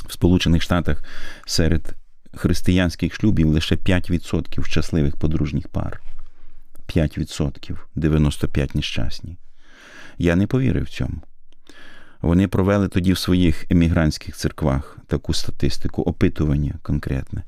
в 0.07 0.11
Сполучених 0.11 0.61
Штатах 0.61 1.03
серед 1.45 1.95
християнських 2.33 3.15
шлюбів 3.15 3.47
лише 3.47 3.75
5% 3.75 4.63
щасливих 4.63 5.17
подружніх 5.17 5.67
пар. 5.67 6.01
5%, 6.87 7.77
95 7.95 8.75
нещасні. 8.75 9.37
Я 10.17 10.35
не 10.35 10.47
повірив 10.47 10.89
цьому. 10.89 11.21
Вони 12.21 12.47
провели 12.47 12.87
тоді 12.87 13.13
в 13.13 13.17
своїх 13.17 13.71
емігрантських 13.71 14.35
церквах 14.35 14.97
таку 15.07 15.33
статистику, 15.33 16.01
опитування 16.01 16.73
конкретне. 16.81 17.43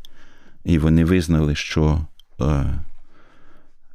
І 0.64 0.78
вони 0.78 1.06
визнали, 1.06 1.56
що 1.56 2.06
е, 2.42 2.44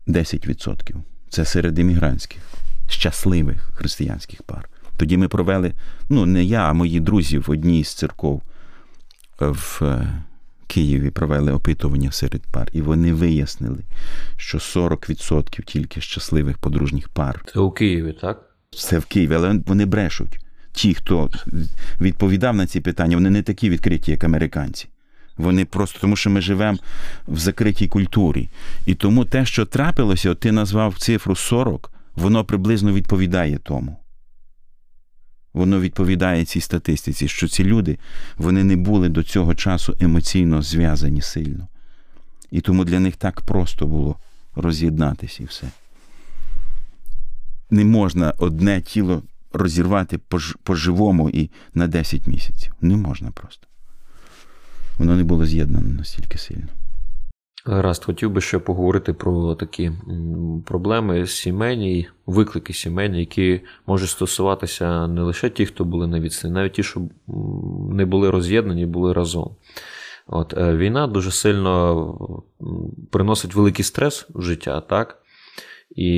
10% 0.07 0.95
це 1.29 1.45
серед 1.45 1.79
емігрантських, 1.79 2.43
щасливих 2.89 3.71
християнських 3.75 4.43
пар. 4.43 4.69
Тоді 4.97 5.17
ми 5.17 5.29
провели, 5.29 5.73
ну, 6.09 6.27
не 6.27 6.45
я, 6.45 6.69
а 6.69 6.73
мої 6.73 7.01
друзі 7.01 7.39
в 7.39 7.51
одній 7.51 7.85
з 7.85 7.95
церков 7.95 8.43
в 9.41 9.79
е, 9.83 10.23
Києві 10.67 11.11
провели 11.11 11.53
опитування 11.53 12.13
серед 12.13 12.43
пар, 12.43 12.69
і 12.73 12.83
вони 12.83 13.13
вияснили, 13.13 13.79
що 14.37 14.59
40% 14.59 15.63
тільки 15.63 16.01
щасливих 16.01 16.59
подружніх 16.59 17.09
пар. 17.09 17.45
Це 17.53 17.61
у 17.61 17.71
Києві, 17.71 18.13
так? 18.21 18.43
Це 18.77 18.99
в 18.99 19.05
Києві, 19.05 19.35
але 19.35 19.61
вони 19.67 19.87
брешуть. 19.87 20.39
Ті, 20.73 20.95
хто 20.95 21.31
відповідав 22.01 22.57
на 22.57 22.67
ці 22.67 22.81
питання, 22.81 23.17
вони 23.17 23.31
не 23.31 23.43
такі 23.43 23.71
відкриті, 23.71 24.03
як 24.07 24.25
американці. 24.25 24.89
Вони 25.37 25.65
просто 25.65 25.99
тому, 26.01 26.17
що 26.17 26.31
ми 26.31 26.41
живемо 26.41 26.79
в 27.29 27.39
закритій 27.39 27.89
культурі. 27.89 28.49
І 28.87 28.95
тому 28.95 29.25
те, 29.25 29.47
що 29.47 29.67
трапилося, 29.67 30.31
от 30.31 30.41
ти 30.41 30.53
назвав 30.53 30.99
цифру 30.99 31.37
40, 31.37 31.91
воно 32.17 32.45
приблизно 32.45 32.93
відповідає 32.93 33.59
тому. 33.59 33.97
Воно 35.55 35.81
відповідає 35.81 36.45
цій 36.45 36.61
статистиці, 36.61 37.29
що 37.29 37.49
ці 37.49 37.65
люди 37.65 37.99
вони 38.37 38.65
не 38.65 38.77
були 38.77 39.09
до 39.09 39.23
цього 39.23 39.55
часу 39.55 39.97
емоційно 40.01 40.63
зв'язані 40.63 41.21
сильно. 41.21 41.69
І 42.51 42.61
тому 42.61 42.85
для 42.85 43.01
них 43.01 43.17
так 43.17 43.41
просто 43.41 43.87
було 43.87 44.17
роз'єднатися 44.55 45.43
і 45.43 45.47
все. 45.47 45.67
Не 47.71 47.85
можна 47.85 48.35
одне 48.39 48.81
тіло 48.81 49.23
розірвати 49.53 50.19
по-живому 50.63 51.31
і 51.31 51.51
на 51.75 51.87
10 51.87 52.27
місяців. 52.27 52.75
Не 52.81 52.97
можна 52.97 53.31
просто. 53.31 53.67
Воно 54.99 55.17
не 55.17 55.25
було 55.25 55.47
з'єднано 55.47 55.89
настільки 55.89 56.39
сильно. 56.39 56.69
Гаразд, 57.65 58.05
хотів 58.05 58.31
би 58.31 58.41
ще 58.41 58.59
поговорити 58.59 59.13
про 59.13 59.55
такі 59.55 59.93
проблеми 60.67 61.27
сімейні, 61.27 62.09
виклики 62.27 62.73
сімейні, 62.73 63.21
які 63.21 63.61
можуть 63.87 64.11
стосуватися 64.11 65.09
не 65.09 65.23
лише 65.23 65.51
ті, 65.51 65.67
хто 65.67 65.85
були 65.85 66.07
на 66.07 66.21
відстані, 66.21 66.55
навіть 66.55 66.73
ті, 66.73 66.83
що 66.83 67.01
не 67.91 68.05
були 68.05 68.31
роз'єднані, 68.31 68.87
були 68.87 69.13
разом. 69.13 69.57
От, 70.27 70.55
е, 70.57 70.77
Війна 70.77 71.07
дуже 71.07 71.31
сильно 71.31 72.43
приносить 73.11 73.55
великий 73.55 73.85
стрес 73.85 74.27
в 74.35 74.43
життя, 74.43 74.81
так? 74.81 75.19
І 75.97 76.11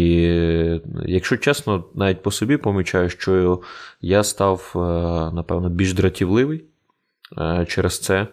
якщо 1.06 1.36
чесно, 1.36 1.84
навіть 1.94 2.22
по 2.22 2.30
собі 2.30 2.56
помічаю, 2.56 3.10
що 3.10 3.60
я 4.00 4.24
став, 4.24 4.72
е, 4.76 4.78
напевно, 5.34 5.68
більш 5.68 5.94
дратівливий 5.94 6.64
е, 7.38 7.66
через 7.68 8.00
це. 8.00 8.28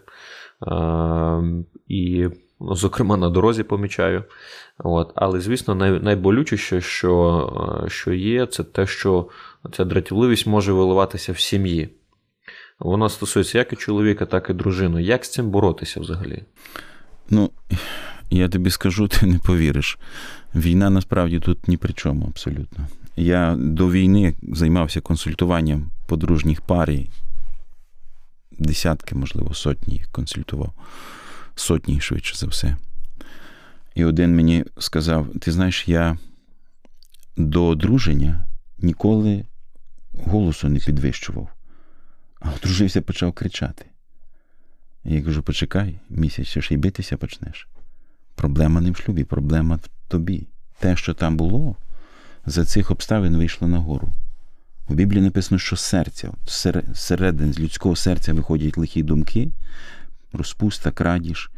І 1.87 2.29
Ну, 2.61 2.75
зокрема, 2.75 3.17
на 3.17 3.29
дорозі 3.29 3.63
помічаю. 3.63 4.23
От. 4.77 5.11
Але, 5.15 5.41
звісно, 5.41 5.75
най, 5.75 5.91
найболючіше, 5.91 6.81
що 6.81 7.87
що 7.87 8.13
є, 8.13 8.45
це 8.45 8.63
те, 8.63 8.87
що 8.87 9.29
ця 9.73 9.85
дратівливість 9.85 10.47
може 10.47 10.73
виливатися 10.73 11.31
в 11.31 11.39
сім'ї. 11.39 11.89
Вона 12.79 13.09
стосується 13.09 13.57
як 13.57 13.73
і 13.73 13.75
чоловіка, 13.75 14.25
так 14.25 14.49
і 14.49 14.53
дружини. 14.53 15.03
Як 15.03 15.25
з 15.25 15.31
цим 15.31 15.49
боротися 15.49 15.99
взагалі? 15.99 16.43
Ну, 17.29 17.51
я 18.29 18.49
тобі 18.49 18.69
скажу, 18.69 19.07
ти 19.07 19.25
не 19.25 19.39
повіриш. 19.39 19.97
Війна 20.55 20.89
насправді 20.89 21.39
тут 21.39 21.67
ні 21.67 21.77
при 21.77 21.93
чому 21.93 22.25
абсолютно. 22.27 22.87
Я 23.15 23.55
до 23.59 23.91
війни 23.91 24.33
займався 24.41 25.01
консультуванням 25.01 25.91
подружніх 26.07 26.61
парій. 26.61 27.09
Десятки, 28.59 29.15
можливо, 29.15 29.53
сотні 29.53 29.93
їх 29.93 30.07
консультував 30.11 30.73
сотні 31.55 32.01
швидше 32.01 32.35
за 32.35 32.47
все. 32.47 32.77
І 33.95 34.05
один 34.05 34.35
мені 34.35 34.65
сказав: 34.77 35.27
ти 35.39 35.51
знаєш, 35.51 35.87
я 35.87 36.17
до 37.37 37.65
одруження 37.65 38.47
ніколи 38.77 39.45
голосу 40.13 40.69
не 40.69 40.79
підвищував, 40.79 41.49
а 42.39 42.49
одружився, 42.51 43.01
почав 43.01 43.33
кричати. 43.33 43.85
Я 45.03 45.21
кажу: 45.21 45.43
почекай, 45.43 45.99
місяць 46.09 46.47
ще 46.47 46.73
й 46.73 46.77
битися 46.77 47.17
почнеш. 47.17 47.67
Проблема 48.35 48.81
не 48.81 48.91
в 48.91 48.97
шлюбі, 48.97 49.23
проблема 49.23 49.75
в 49.75 49.89
тобі. 50.07 50.47
Те, 50.79 50.95
що 50.95 51.13
там 51.13 51.37
було, 51.37 51.75
за 52.45 52.65
цих 52.65 52.91
обставин 52.91 53.37
вийшло 53.37 53.67
нагору. 53.67 54.13
В 54.87 54.93
Біблії 54.93 55.21
написано, 55.21 55.59
що 55.59 55.75
серця, 55.75 56.31
зсередини 56.93 57.53
з 57.53 57.59
людського 57.59 57.95
серця 57.95 58.33
виходять 58.33 58.77
лихі 58.77 59.03
думки, 59.03 59.51
розпуста, 60.33 60.91
крадіж 60.91 61.51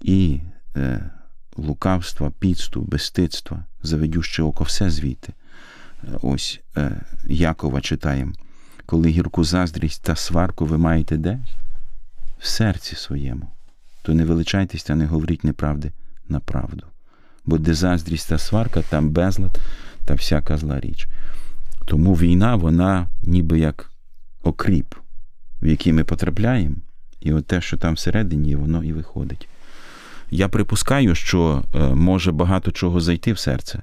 і 0.00 0.40
е, 0.76 1.10
лукавство, 1.56 2.30
підступ, 2.30 2.88
безстидство, 2.88 3.58
заведюще 3.82 4.42
око, 4.42 4.64
все 4.64 4.90
звідти. 4.90 5.32
Ось 6.22 6.60
е, 6.76 7.00
Якова 7.26 7.80
читаємо. 7.80 8.32
Коли 8.86 9.08
гірку 9.08 9.44
заздрість 9.44 10.02
та 10.02 10.16
сварку 10.16 10.66
ви 10.66 10.78
маєте 10.78 11.16
де? 11.16 11.40
В 12.38 12.46
серці 12.46 12.96
своєму. 12.96 13.48
То 14.02 14.14
не 14.14 14.24
величайтесь 14.24 14.84
та 14.84 14.94
не 14.94 15.06
говоріть 15.06 15.44
неправди 15.44 15.92
на 16.28 16.40
правду. 16.40 16.86
Бо 17.46 17.58
де 17.58 17.74
заздрість 17.74 18.28
та 18.28 18.38
сварка, 18.38 18.82
там 18.82 19.10
безлад 19.10 19.58
та 20.04 20.14
всяка 20.14 20.56
зла 20.56 20.80
річ. 20.80 21.08
Тому 21.84 22.14
війна, 22.14 22.56
вона 22.56 23.08
ніби 23.22 23.58
як 23.58 23.90
окріп, 24.42 24.94
в 25.62 25.66
який 25.66 25.92
ми 25.92 26.04
потрапляємо, 26.04 26.76
і 27.20 27.32
от 27.32 27.46
те, 27.46 27.60
що 27.60 27.76
там 27.76 27.94
всередині, 27.94 28.56
воно 28.56 28.84
і 28.84 28.92
виходить. 28.92 29.48
Я 30.30 30.48
припускаю, 30.48 31.14
що 31.14 31.64
е, 31.74 31.78
може 31.78 32.32
багато 32.32 32.70
чого 32.70 33.00
зайти 33.00 33.32
в 33.32 33.38
серце. 33.38 33.82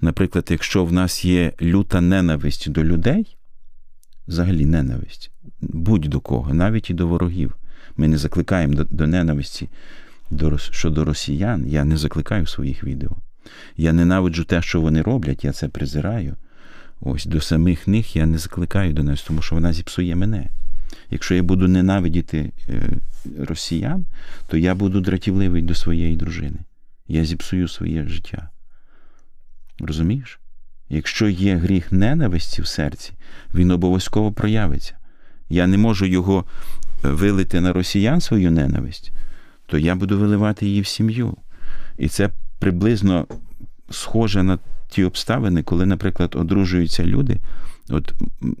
Наприклад, 0.00 0.46
якщо 0.50 0.84
в 0.84 0.92
нас 0.92 1.24
є 1.24 1.52
люта 1.62 2.00
ненависть 2.00 2.70
до 2.70 2.84
людей, 2.84 3.36
взагалі 4.28 4.66
ненависть, 4.66 5.30
будь 5.60 6.00
до 6.00 6.20
кого, 6.20 6.54
навіть 6.54 6.90
і 6.90 6.94
до 6.94 7.06
ворогів. 7.06 7.56
Ми 7.96 8.08
не 8.08 8.18
закликаємо 8.18 8.74
до, 8.74 8.84
до 8.84 9.06
ненависті 9.06 9.68
до, 10.30 10.58
щодо 10.58 11.04
росіян, 11.04 11.68
я 11.68 11.84
не 11.84 11.96
закликаю 11.96 12.46
своїх 12.46 12.84
відео. 12.84 13.10
Я 13.76 13.92
ненавиджу 13.92 14.44
те, 14.44 14.62
що 14.62 14.80
вони 14.80 15.02
роблять, 15.02 15.44
я 15.44 15.52
це 15.52 15.68
презираю. 15.68 16.36
Ось 17.00 17.24
до 17.26 17.40
самих 17.40 17.88
них 17.88 18.16
я 18.16 18.26
не 18.26 18.38
закликаю 18.38 18.92
до 18.92 19.02
нас, 19.02 19.22
тому 19.22 19.42
що 19.42 19.54
вона 19.54 19.72
зіпсує 19.72 20.16
мене. 20.16 20.48
Якщо 21.12 21.34
я 21.34 21.42
буду 21.42 21.68
ненавидіти 21.68 22.52
е, 22.68 22.88
росіян, 23.38 24.06
то 24.46 24.56
я 24.56 24.74
буду 24.74 25.00
дратівливий 25.00 25.62
до 25.62 25.74
своєї 25.74 26.16
дружини. 26.16 26.58
Я 27.08 27.24
зіпсую 27.24 27.68
своє 27.68 28.06
життя. 28.08 28.50
Розумієш? 29.78 30.40
Якщо 30.88 31.28
є 31.28 31.56
гріх 31.56 31.92
ненависті 31.92 32.62
в 32.62 32.66
серці, 32.66 33.12
він 33.54 33.70
обов'язково 33.70 34.32
проявиться. 34.32 34.94
Я 35.48 35.66
не 35.66 35.78
можу 35.78 36.06
його 36.06 36.44
е, 37.04 37.08
вилити 37.08 37.60
на 37.60 37.72
росіян 37.72 38.20
свою 38.20 38.50
ненависть, 38.50 39.12
то 39.66 39.78
я 39.78 39.94
буду 39.94 40.18
виливати 40.18 40.66
її 40.66 40.80
в 40.80 40.86
сім'ю. 40.86 41.36
І 41.98 42.08
це 42.08 42.30
приблизно 42.58 43.26
схоже 43.90 44.42
на 44.42 44.58
ті 44.88 45.04
обставини, 45.04 45.62
коли, 45.62 45.86
наприклад, 45.86 46.34
одружуються 46.36 47.04
люди. 47.04 47.40
От 47.88 48.14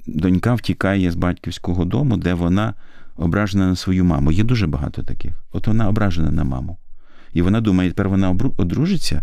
донька 0.06 0.54
втікає 0.54 1.10
з 1.10 1.14
батьківського 1.14 1.84
дому, 1.84 2.16
де 2.16 2.34
вона 2.34 2.74
ображена 3.16 3.68
на 3.68 3.76
свою 3.76 4.04
маму. 4.04 4.32
Є 4.32 4.44
дуже 4.44 4.66
багато 4.66 5.02
таких. 5.02 5.32
От 5.52 5.66
вона 5.66 5.88
ображена 5.88 6.30
на 6.30 6.44
маму. 6.44 6.78
І 7.32 7.42
вона 7.42 7.60
думає, 7.60 7.90
тепер 7.90 8.08
вона 8.08 8.30
одружиться, 8.56 9.22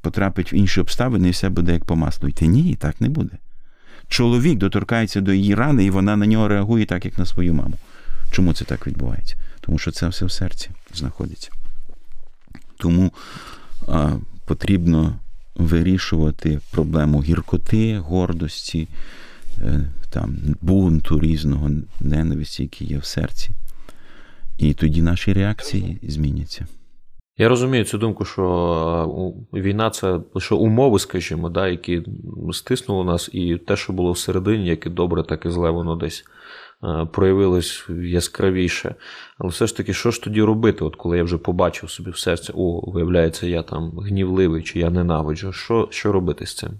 потрапить 0.00 0.52
в 0.52 0.54
інші 0.54 0.80
обставини, 0.80 1.28
і 1.28 1.30
все 1.30 1.48
буде 1.48 1.72
як 1.72 1.84
по 1.84 1.96
маслу 1.96 2.28
йти. 2.28 2.46
Ні, 2.46 2.74
так 2.74 3.00
не 3.00 3.08
буде. 3.08 3.38
Чоловік 4.08 4.58
доторкається 4.58 5.20
до 5.20 5.32
її 5.32 5.54
рани, 5.54 5.84
і 5.84 5.90
вона 5.90 6.16
на 6.16 6.26
нього 6.26 6.48
реагує 6.48 6.86
так, 6.86 7.04
як 7.04 7.18
на 7.18 7.26
свою 7.26 7.54
маму. 7.54 7.74
Чому 8.30 8.52
це 8.52 8.64
так 8.64 8.86
відбувається? 8.86 9.36
Тому 9.60 9.78
що 9.78 9.90
це 9.90 10.08
все 10.08 10.24
в 10.24 10.30
серці 10.30 10.70
знаходиться. 10.94 11.50
Тому 12.76 13.12
а, 13.88 14.12
потрібно 14.44 15.18
вирішувати 15.54 16.60
проблему 16.70 17.22
гіркоти, 17.22 17.98
гордості, 17.98 18.88
е, 19.58 19.90
там, 20.10 20.36
бунту 20.60 21.20
різного 21.20 21.70
ненависті, 22.00 22.62
які 22.62 22.84
є 22.84 22.98
в 22.98 23.04
серці. 23.04 23.50
І 24.58 24.74
тоді 24.74 25.02
наші 25.02 25.32
реакції 25.32 25.98
зміняться. 26.02 26.66
Я 27.38 27.48
розумію 27.48 27.84
цю 27.84 27.98
думку, 27.98 28.24
що 28.24 29.44
війна 29.52 29.90
це 29.90 30.20
лише 30.34 30.54
умови, 30.54 30.98
скажімо, 30.98 31.48
да, 31.48 31.68
які 31.68 32.02
стиснули 32.52 33.04
нас, 33.04 33.30
і 33.32 33.56
те, 33.56 33.76
що 33.76 33.92
було 33.92 34.12
всередині, 34.12 34.66
як 34.66 34.86
і 34.86 34.90
добре, 34.90 35.22
так 35.22 35.46
і 35.46 35.50
зле, 35.50 35.70
воно 35.70 35.96
десь 35.96 36.24
Е, 36.24 36.39
проявилось 37.12 37.86
яскравіше. 38.02 38.94
Але 39.38 39.50
все 39.50 39.66
ж 39.66 39.76
таки, 39.76 39.94
що 39.94 40.10
ж 40.10 40.22
тоді 40.22 40.42
робити, 40.42 40.84
от 40.84 40.96
коли 40.96 41.16
я 41.16 41.24
вже 41.24 41.38
побачив 41.38 41.90
собі 41.90 42.10
в 42.10 42.18
серці, 42.18 42.52
о, 42.54 42.90
виявляється, 42.90 43.46
я 43.46 43.62
там 43.62 43.98
гнівливий 43.98 44.62
чи 44.62 44.78
я 44.78 44.90
ненавиджу. 44.90 45.52
Що, 45.52 45.88
Що 45.90 46.12
робити 46.12 46.46
з 46.46 46.54
цим? 46.54 46.70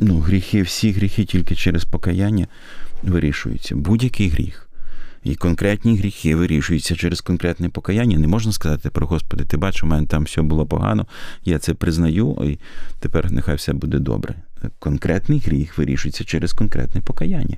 Ну, 0.00 0.18
гріхи, 0.18 0.62
всі 0.62 0.92
гріхи 0.92 1.24
тільки 1.24 1.54
через 1.54 1.84
покаяння 1.84 2.46
вирішуються. 3.02 3.76
Будь-який 3.76 4.28
гріх. 4.28 4.68
І 5.24 5.34
конкретні 5.34 5.96
гріхи 5.96 6.36
вирішуються 6.36 6.96
через 6.96 7.20
конкретне 7.20 7.68
покаяння. 7.68 8.18
Не 8.18 8.26
можна 8.26 8.52
сказати 8.52 8.90
про 8.90 9.06
Господи, 9.06 9.44
ти 9.44 9.56
бачиш, 9.56 9.84
у 9.84 9.86
мене 9.86 10.06
там 10.06 10.24
все 10.24 10.42
було 10.42 10.66
погано, 10.66 11.06
я 11.44 11.58
це 11.58 11.74
признаю, 11.74 12.38
і 12.44 12.58
тепер 13.00 13.32
нехай 13.32 13.56
все 13.56 13.72
буде 13.72 13.98
добре. 13.98 14.34
Конкретний 14.78 15.38
гріх 15.38 15.78
вирішується 15.78 16.24
через 16.24 16.52
конкретне 16.52 17.00
покаяння 17.00 17.56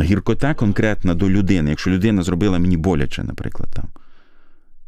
гіркота 0.00 0.54
конкретна 0.54 1.14
до 1.14 1.30
людини. 1.30 1.70
Якщо 1.70 1.90
людина 1.90 2.22
зробила 2.22 2.58
мені 2.58 2.76
боляче, 2.76 3.24
наприклад, 3.24 3.68
там. 3.72 3.84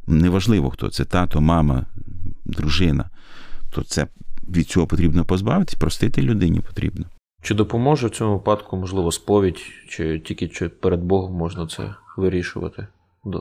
Неважливо, 0.07 0.71
хто 0.71 0.91
це 0.91 1.05
тато, 1.05 1.41
мама, 1.41 1.87
дружина, 2.45 3.11
то 3.71 3.83
це 3.83 4.07
від 4.49 4.69
цього 4.69 4.87
потрібно 4.87 5.25
позбавитись, 5.25 5.75
простити 5.75 6.23
людині 6.23 6.61
потрібно. 6.61 7.07
Чи 7.43 7.55
допоможе 7.55 8.07
в 8.07 8.11
цьому 8.11 8.33
випадку, 8.33 8.77
можливо, 8.77 9.13
сповідь, 9.13 9.59
чи 9.89 10.19
тільки 10.19 10.49
чи 10.49 10.69
перед 10.69 11.01
Богом 11.01 11.33
можна 11.33 11.67
це 11.67 11.95
вирішувати, 12.17 12.87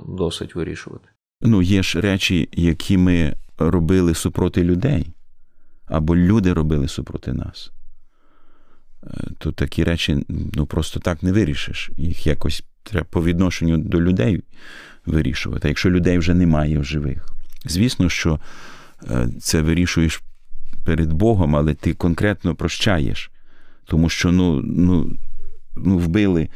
досить 0.08 0.56
вирішувати? 0.56 1.10
Ну, 1.41 1.62
є 1.62 1.84
ж 1.84 2.01
речі, 2.01 2.49
які 2.51 2.97
ми 2.97 3.36
робили 3.58 4.13
супроти 4.13 4.63
людей, 4.63 5.08
або 5.86 6.15
люди 6.15 6.54
робили 6.54 6.88
супроти 6.88 7.34
нас 7.34 7.71
то 9.38 9.52
такі 9.52 9.84
речі 9.84 10.26
ну, 10.30 10.65
просто 10.65 11.00
так 11.00 11.24
не 11.24 11.32
вирішиш. 11.32 11.91
Їх 11.98 12.28
якось 12.28 12.63
треба 12.84 13.08
по 13.10 13.24
відношенню 13.24 13.78
до 13.78 14.02
людей 14.02 14.44
вирішувати. 15.06 15.68
Якщо 15.68 15.89
людей 15.89 16.18
вже 16.18 16.34
немає 16.34 16.80
в 16.80 16.84
живих, 16.84 17.30
звісно, 17.65 18.10
що 18.10 18.39
е, 19.12 19.28
це 19.41 19.62
вирішуєш 19.62 20.22
перед 20.86 21.13
Богом, 21.13 21.56
але 21.56 21.74
ти 21.74 21.94
конкретно 21.94 22.56
прощаєш. 22.56 23.32
Тому 23.86 24.10
що 24.10 24.32
ну, 24.32 24.62
ну, 24.62 25.18
ну 25.76 25.98
вбили 25.98 26.50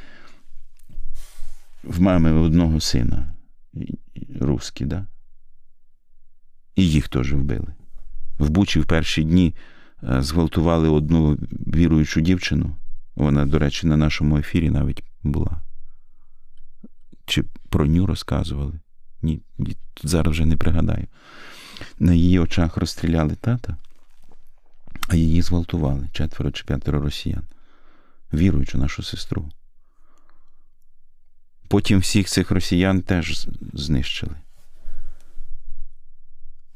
в 1.84 2.02
мами 2.02 2.32
одного 2.32 2.80
сина 2.80 3.34
русські, 4.40 4.86
да? 4.86 5.08
І 6.76 6.90
їх 6.90 7.08
теж 7.08 7.34
вбили. 7.34 7.74
В 8.40 8.50
Бучі 8.50 8.80
в 8.80 8.86
перші 8.86 9.24
дні 9.24 9.54
Е, 9.54 9.79
зґвалтували 10.02 10.90
одну 10.90 11.38
віруючу 11.52 12.22
дівчину. 12.22 12.76
Вона, 13.16 13.46
до 13.46 13.60
речі, 13.60 13.88
на 13.88 13.98
нашому 13.98 14.38
ефірі 14.38 14.70
навіть 14.70 15.04
була. 15.24 15.62
Чи 17.26 17.44
про 17.70 17.86
ню 17.86 18.06
розказували? 18.06 18.80
Ні, 19.22 19.42
зараз 20.04 20.32
вже 20.32 20.46
не 20.46 20.58
пригадаю. 20.58 21.08
На 22.00 22.14
її 22.14 22.40
очах 22.40 22.78
розстріляли 22.78 23.36
тата, 23.36 23.78
а 25.08 25.16
її 25.16 25.42
зґвалтували 25.42 26.10
четверо 26.14 26.52
чи 26.52 26.64
п'ятеро 26.64 27.02
росіян, 27.02 27.44
віруючу 28.34 28.78
нашу 28.78 29.04
сестру. 29.04 29.50
Потім 31.68 32.00
всіх 32.00 32.28
цих 32.28 32.52
росіян 32.52 33.02
теж 33.02 33.48
знищили 33.74 34.36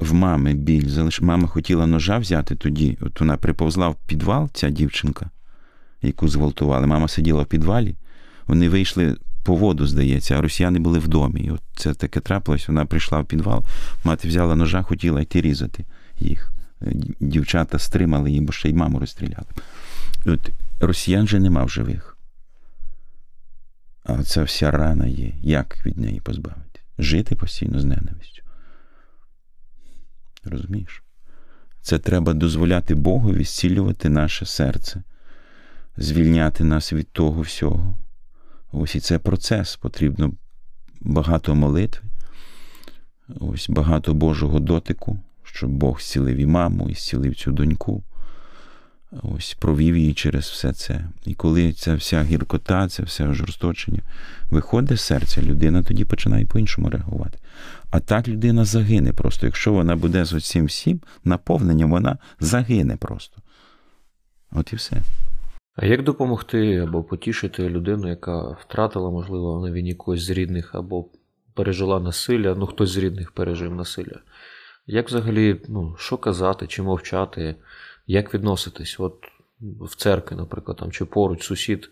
в 0.03 0.13
мами 0.13 0.53
біль. 0.53 0.87
Залиш... 0.87 1.21
Мама 1.21 1.47
хотіла 1.47 1.87
ножа 1.87 2.17
взяти 2.17 2.55
тоді. 2.55 2.97
От 3.01 3.19
вона 3.19 3.37
приповзла 3.37 3.87
в 3.87 3.95
підвал, 4.07 4.49
ця 4.53 4.69
дівчинка, 4.69 5.29
яку 6.01 6.27
зґвалтували. 6.27 6.87
Мама 6.87 7.07
сиділа 7.07 7.43
в 7.43 7.45
підвалі, 7.45 7.95
вони 8.47 8.69
вийшли 8.69 9.15
по 9.43 9.55
воду, 9.55 9.87
здається, 9.87 10.37
а 10.37 10.41
росіяни 10.41 10.79
були 10.79 10.99
в 10.99 11.07
домі. 11.07 11.41
І 11.41 11.51
от 11.51 11.61
це 11.75 11.93
таке 11.93 12.19
трапилось. 12.19 12.67
Вона 12.67 12.85
прийшла 12.85 13.19
в 13.19 13.25
підвал, 13.25 13.63
мати 14.03 14.27
взяла 14.27 14.55
ножа, 14.55 14.81
хотіла 14.81 15.21
йти 15.21 15.41
різати 15.41 15.85
їх. 16.19 16.51
Дівчата 17.19 17.79
стримали 17.79 18.29
її, 18.29 18.41
бо 18.41 18.51
ще 18.51 18.69
й 18.69 18.73
маму 18.73 18.99
розстріляли. 18.99 19.47
От 20.25 20.51
Росіян 20.79 21.27
же 21.27 21.39
нема 21.39 21.63
в 21.63 21.69
живих. 21.69 22.17
А 24.03 24.23
ця 24.23 24.43
вся 24.43 24.71
рана 24.71 25.05
є. 25.05 25.31
Як 25.41 25.85
від 25.85 25.97
неї 25.97 26.19
позбавити? 26.19 26.79
Жити 26.99 27.35
постійно 27.35 27.79
з 27.79 27.85
ненавистю. 27.85 28.32
Розумієш? 30.45 31.03
Це 31.81 31.99
треба 31.99 32.33
дозволяти 32.33 32.95
Богові 32.95 33.43
зцілювати 33.43 34.09
наше 34.09 34.45
серце, 34.45 35.03
звільняти 35.97 36.63
нас 36.63 36.93
від 36.93 37.11
того 37.11 37.41
всього. 37.41 37.97
Ось 38.71 38.95
і 38.95 38.99
це 38.99 39.19
процес. 39.19 39.75
Потрібно 39.75 40.33
багато 41.01 41.55
молитви, 41.55 42.03
ось 43.39 43.69
багато 43.69 44.13
Божого 44.13 44.59
дотику, 44.59 45.19
щоб 45.43 45.69
Бог 45.69 46.01
зцілив 46.01 46.37
і 46.37 46.45
маму, 46.45 46.89
і 46.89 46.93
зцілив 46.93 47.35
цю 47.35 47.51
доньку. 47.51 48.03
Ось 49.21 49.53
провів 49.53 49.97
її 49.97 50.13
через 50.13 50.45
все 50.45 50.73
це. 50.73 51.05
І 51.25 51.33
коли 51.33 51.73
ця 51.73 51.95
вся 51.95 52.23
гіркота, 52.23 52.87
це 52.87 53.03
все 53.03 53.27
ожорсточення 53.27 54.01
виходить 54.51 54.97
з 54.97 55.01
серця, 55.01 55.41
людина 55.41 55.83
тоді 55.83 56.05
починає 56.05 56.45
по-іншому 56.45 56.89
реагувати. 56.89 57.39
А 57.91 57.99
так 57.99 58.27
людина 58.27 58.65
загине 58.65 59.13
просто. 59.13 59.45
Якщо 59.45 59.73
вона 59.73 59.95
буде 59.95 60.25
з 60.25 60.49
цим 60.49 60.65
всім 60.65 61.01
наповненням, 61.23 61.91
вона 61.91 62.17
загине 62.39 62.97
просто. 62.97 63.41
От 64.51 64.73
і 64.73 64.75
все. 64.75 64.97
А 65.75 65.85
як 65.85 66.03
допомогти 66.03 66.77
або 66.77 67.03
потішити 67.03 67.69
людину, 67.69 68.09
яка 68.09 68.41
втратила, 68.41 69.09
можливо, 69.09 69.67
на 69.67 69.73
війні 69.73 69.93
когось 69.93 70.21
з 70.21 70.29
рідних, 70.29 70.75
або 70.75 71.05
пережила 71.53 71.99
насилля, 71.99 72.55
ну 72.55 72.65
хтось 72.65 72.89
з 72.89 72.97
рідних 72.97 73.31
пережив 73.31 73.75
насилля? 73.75 74.19
Як 74.87 75.07
взагалі, 75.07 75.61
ну, 75.69 75.95
що 75.97 76.17
казати, 76.17 76.67
чи 76.67 76.81
мовчати, 76.81 77.55
як 78.07 78.33
відноситись? 78.33 78.99
От 78.99 79.15
в 79.81 79.95
церкві, 79.95 80.35
наприклад, 80.35 80.77
там, 80.77 80.91
чи 80.91 81.05
поруч 81.05 81.43
сусід, 81.43 81.89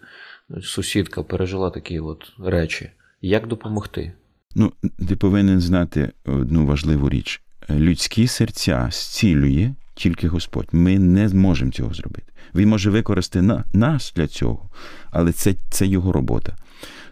сусідка 0.62 1.24
пережила 1.24 1.70
такі 1.70 2.00
от 2.00 2.34
речі. 2.40 2.90
Як 3.22 3.48
допомогти? 3.48 4.14
Ну, 4.56 4.74
ти 5.10 5.16
повинен 5.16 5.60
знати 5.60 6.12
одну 6.26 6.66
важливу 6.66 7.10
річ: 7.10 7.42
людські 7.70 8.28
серця 8.28 8.90
зцілює 8.92 9.74
тільки 9.96 10.28
Господь. 10.28 10.68
Ми 10.72 11.00
не 11.00 11.30
зможемо 11.30 11.72
цього 11.72 11.94
зробити. 11.94 12.32
Він 12.56 12.70
може 12.70 12.90
використати 12.90 13.42
на, 13.42 13.64
нас 13.74 14.14
для 14.16 14.28
цього, 14.28 14.70
але 15.12 15.32
це, 15.32 15.56
це 15.70 15.88
його 15.88 16.12
робота. 16.12 16.56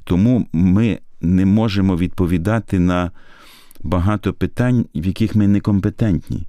Тому 0.03 0.47
ми 0.53 0.99
не 1.21 1.45
можемо 1.45 1.97
відповідати 1.97 2.79
на 2.79 3.11
багато 3.79 4.33
питань, 4.33 4.85
в 4.95 5.05
яких 5.07 5.35
ми 5.35 5.47
некомпетентні. 5.47 6.47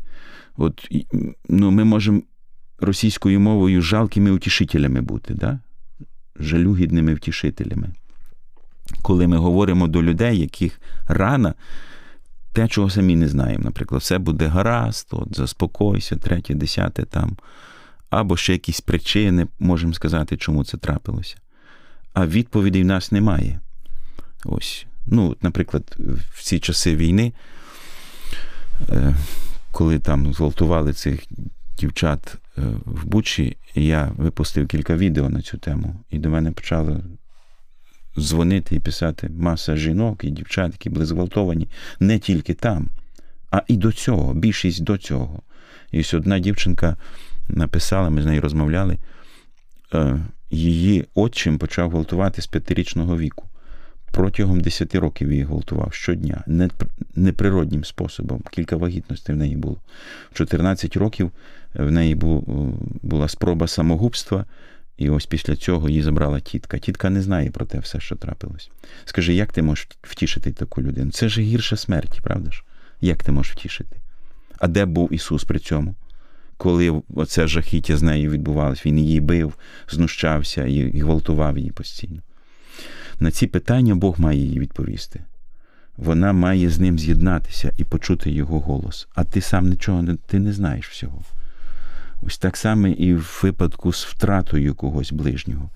От 0.56 0.88
ну, 1.48 1.70
ми 1.70 1.84
можемо 1.84 2.22
російською 2.80 3.40
мовою 3.40 3.82
жалкими 3.82 4.30
утішителями 4.30 5.00
бути. 5.00 5.34
Да? 5.34 5.58
жалюгідними 6.40 7.14
втішителями. 7.14 7.88
Коли 9.02 9.26
ми 9.26 9.36
говоримо 9.36 9.88
до 9.88 10.02
людей, 10.02 10.38
яких 10.38 10.80
рана, 11.08 11.54
те, 12.52 12.68
чого 12.68 12.90
самі 12.90 13.16
не 13.16 13.28
знаємо, 13.28 13.64
наприклад, 13.64 14.00
все 14.00 14.18
буде 14.18 14.46
гаразд, 14.46 15.08
от, 15.10 15.36
заспокойся, 15.36 16.16
третє, 16.16 16.54
десяте 16.54 17.04
там, 17.04 17.36
або 18.10 18.36
ще 18.36 18.52
якісь 18.52 18.80
причини, 18.80 19.46
можемо 19.58 19.92
сказати, 19.92 20.36
чому 20.36 20.64
це 20.64 20.76
трапилося. 20.76 21.36
А 22.12 22.26
відповідей 22.26 22.82
в 22.82 22.86
нас 22.86 23.12
немає. 23.12 23.60
Ось. 24.44 24.86
Ну, 25.06 25.36
Наприклад, 25.42 25.96
в 26.34 26.42
ці 26.42 26.60
часи 26.60 26.96
війни, 26.96 27.32
е, 28.88 29.14
коли 29.72 29.98
там 29.98 30.34
зґвалтували 30.34 30.92
цих 30.92 31.20
дівчат 31.78 32.36
в 32.84 33.06
Бучі, 33.06 33.56
я 33.74 34.12
випустив 34.16 34.66
кілька 34.66 34.96
відео 34.96 35.28
на 35.28 35.42
цю 35.42 35.58
тему, 35.58 35.96
і 36.10 36.18
до 36.18 36.30
мене 36.30 36.52
почало 36.52 37.00
дзвонити 38.18 38.76
і 38.76 38.80
писати 38.80 39.28
маса 39.28 39.76
жінок 39.76 40.24
і 40.24 40.30
дівчат, 40.30 40.72
які 40.72 40.90
були 40.90 41.06
зґвалтовані 41.06 41.68
не 42.00 42.18
тільки 42.18 42.54
там, 42.54 42.88
а 43.50 43.62
і 43.68 43.76
до 43.76 43.92
цього, 43.92 44.34
більшість 44.34 44.82
до 44.82 44.98
цього. 44.98 45.42
І 45.92 46.00
ось 46.00 46.14
одна 46.14 46.38
дівчинка 46.38 46.96
написала, 47.48 48.10
ми 48.10 48.22
з 48.22 48.26
нею 48.26 48.40
розмовляли, 48.40 48.98
е, 49.94 50.18
її 50.50 51.04
отчим 51.14 51.58
почав 51.58 51.90
гвалтувати 51.90 52.42
з 52.42 52.46
п'ятирічного 52.46 53.18
віку. 53.18 53.49
Протягом 54.10 54.60
10 54.60 54.94
років 54.94 55.32
її 55.32 55.44
гвалтував 55.44 55.94
щодня, 55.94 56.44
неприроднім 57.14 57.84
способом. 57.84 58.42
Кілька 58.50 58.76
вагітностей 58.76 59.34
в 59.34 59.38
неї 59.38 59.56
було. 59.56 59.80
В 60.32 60.34
14 60.34 60.96
років 60.96 61.30
в 61.74 61.90
неї 61.90 62.14
була 63.02 63.28
спроба 63.28 63.66
самогубства, 63.66 64.44
і 64.96 65.10
ось 65.10 65.26
після 65.26 65.56
цього 65.56 65.88
її 65.88 66.02
забрала 66.02 66.40
тітка. 66.40 66.78
Тітка 66.78 67.10
не 67.10 67.22
знає 67.22 67.50
про 67.50 67.66
те 67.66 67.78
все, 67.78 68.00
що 68.00 68.16
трапилось. 68.16 68.70
Скажи, 69.04 69.34
як 69.34 69.52
ти 69.52 69.62
можеш 69.62 69.88
втішити 70.02 70.52
таку 70.52 70.82
людину? 70.82 71.10
Це 71.10 71.28
ж 71.28 71.40
гірше 71.40 71.76
смерті, 71.76 72.20
правда 72.22 72.50
ж? 72.50 72.62
Як 73.00 73.24
ти 73.24 73.32
можеш 73.32 73.52
втішити? 73.52 73.96
А 74.58 74.68
де 74.68 74.84
був 74.84 75.12
Ісус 75.12 75.44
при 75.44 75.58
цьому? 75.58 75.94
Коли 76.56 77.02
оце 77.14 77.46
жахіття 77.46 77.96
з 77.96 78.02
нею 78.02 78.30
відбувалось, 78.30 78.86
він 78.86 78.98
її 78.98 79.20
бив, 79.20 79.54
знущався 79.90 80.66
і 80.66 81.00
гвалтував 81.00 81.58
її 81.58 81.70
постійно. 81.70 82.20
На 83.20 83.30
ці 83.30 83.46
питання 83.46 83.94
Бог 83.94 84.20
має 84.20 84.38
їй 84.38 84.58
відповісти. 84.58 85.20
Вона 85.96 86.32
має 86.32 86.70
з 86.70 86.78
ним 86.78 86.98
з'єднатися 86.98 87.72
і 87.78 87.84
почути 87.84 88.30
його 88.30 88.60
голос. 88.60 89.08
А 89.14 89.24
ти 89.24 89.40
сам 89.40 89.68
нічого 89.68 90.04
ти 90.26 90.38
не 90.38 90.52
знаєш 90.52 90.88
всього. 90.88 91.22
Ось 92.22 92.38
так 92.38 92.56
само 92.56 92.86
і 92.86 93.14
в 93.14 93.40
випадку 93.42 93.92
з 93.92 94.04
втратою 94.04 94.74
когось 94.74 95.12
ближнього. 95.12 95.70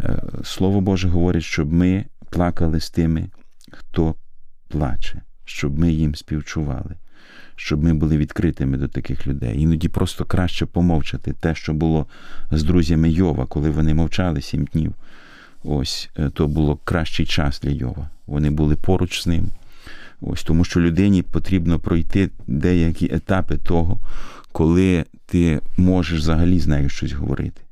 Е, 0.00 0.22
Слово 0.44 0.80
Боже 0.80 1.08
говорить, 1.08 1.42
щоб 1.42 1.72
ми 1.72 2.04
плакали 2.30 2.80
з 2.80 2.90
тими, 2.90 3.28
хто 3.70 4.14
плаче, 4.68 5.22
щоб 5.44 5.78
ми 5.78 5.92
їм 5.92 6.14
співчували, 6.14 6.96
щоб 7.56 7.84
ми 7.84 7.94
були 7.94 8.16
відкритими 8.16 8.78
до 8.78 8.88
таких 8.88 9.26
людей. 9.26 9.60
Іноді 9.60 9.88
просто 9.88 10.24
краще 10.24 10.66
помовчати 10.66 11.32
те, 11.32 11.54
що 11.54 11.72
було 11.72 12.06
з 12.50 12.62
друзями 12.62 13.10
Йова, 13.10 13.46
коли 13.46 13.70
вони 13.70 13.94
мовчали 13.94 14.40
сім 14.40 14.64
днів. 14.64 14.94
Ось 15.64 16.10
е, 16.18 16.30
то 16.30 16.48
було 16.48 16.76
кращий 16.76 17.26
час 17.26 17.60
для 17.60 17.70
Йова. 17.70 18.08
Вони 18.26 18.50
були 18.50 18.76
поруч 18.76 19.22
з 19.22 19.26
ним. 19.26 19.48
Ось 20.20 20.42
Тому 20.42 20.64
що 20.64 20.80
людині 20.80 21.22
потрібно 21.22 21.78
пройти 21.78 22.30
деякі 22.46 23.14
етапи 23.14 23.56
того, 23.56 23.98
коли 24.52 25.04
ти 25.26 25.60
можеш 25.76 26.18
взагалі 26.18 26.60
з 26.60 26.66
нею 26.66 26.88
щось 26.88 27.12
говорити. 27.12 27.62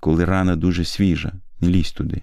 Коли 0.00 0.24
рана 0.24 0.56
дуже 0.56 0.84
свіжа, 0.84 1.32
не 1.60 1.68
лізь 1.68 1.92
туди. 1.92 2.20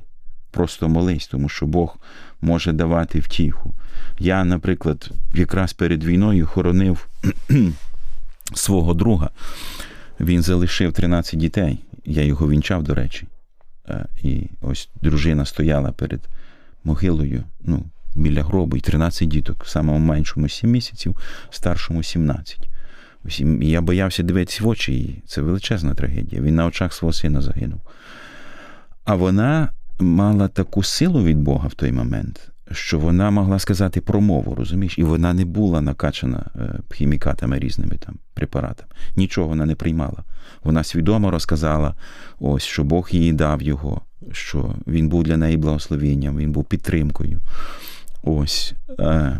Просто 0.51 0.89
молись, 0.89 1.27
тому 1.27 1.49
що 1.49 1.65
Бог 1.65 1.97
може 2.41 2.73
давати 2.73 3.19
втіху. 3.19 3.73
Я, 4.19 4.43
наприклад, 4.43 5.11
якраз 5.33 5.73
перед 5.73 6.03
війною 6.03 6.47
хоронив 6.47 7.07
свого 8.53 8.93
друга. 8.93 9.29
Він 10.19 10.41
залишив 10.41 10.93
13 10.93 11.39
дітей. 11.39 11.79
Я 12.05 12.23
його 12.23 12.49
вінчав, 12.49 12.83
до 12.83 12.93
речі. 12.93 13.27
Е, 13.89 14.05
і 14.23 14.49
ось 14.61 14.89
дружина 15.01 15.45
стояла 15.45 15.91
перед 15.91 16.29
могилою, 16.83 17.43
ну, 17.61 17.85
біля 18.15 18.43
гробу, 18.43 18.77
і 18.77 18.79
13 18.79 19.27
діток, 19.27 19.63
в 19.63 19.69
самому 19.69 19.99
меншому 19.99 20.49
7 20.49 20.71
місяців, 20.71 21.17
старшому 21.49 22.03
17. 22.03 22.69
Ось, 23.25 23.39
і 23.39 23.69
я 23.69 23.81
боявся 23.81 24.23
дивитися 24.23 24.63
в 24.63 24.67
очі 24.67 24.91
її. 24.93 25.21
Це 25.25 25.41
величезна 25.41 25.93
трагедія. 25.93 26.41
Він 26.41 26.55
на 26.55 26.65
очах 26.65 26.93
свого 26.93 27.13
сина 27.13 27.41
загинув. 27.41 27.81
А 29.03 29.15
вона 29.15 29.69
мала 29.99 30.47
таку 30.47 30.83
силу 30.83 31.23
від 31.23 31.37
Бога 31.37 31.67
в 31.67 31.73
той 31.73 31.91
момент, 31.91 32.51
що 32.71 32.99
вона 32.99 33.31
могла 33.31 33.59
сказати 33.59 34.01
промову, 34.01 34.55
розумієш, 34.55 34.97
і 34.97 35.03
вона 35.03 35.33
не 35.33 35.45
була 35.45 35.81
накачана 35.81 36.45
е, 36.55 36.79
хімікатами 36.93 37.59
різними 37.59 37.95
там 37.95 38.15
препаратами. 38.33 38.91
Нічого 39.15 39.47
вона 39.47 39.65
не 39.65 39.75
приймала. 39.75 40.23
Вона 40.63 40.83
свідомо 40.83 41.31
розказала, 41.31 41.95
ось 42.39 42.63
що 42.63 42.83
Бог 42.83 43.09
їй 43.11 43.33
дав 43.33 43.61
його, 43.61 44.01
що 44.31 44.75
він 44.87 45.09
був 45.09 45.23
для 45.23 45.37
неї 45.37 45.57
благословенням, 45.57 46.37
він 46.37 46.51
був 46.51 46.65
підтримкою. 46.65 47.39
Ось. 48.23 48.73
Е, 48.99 49.37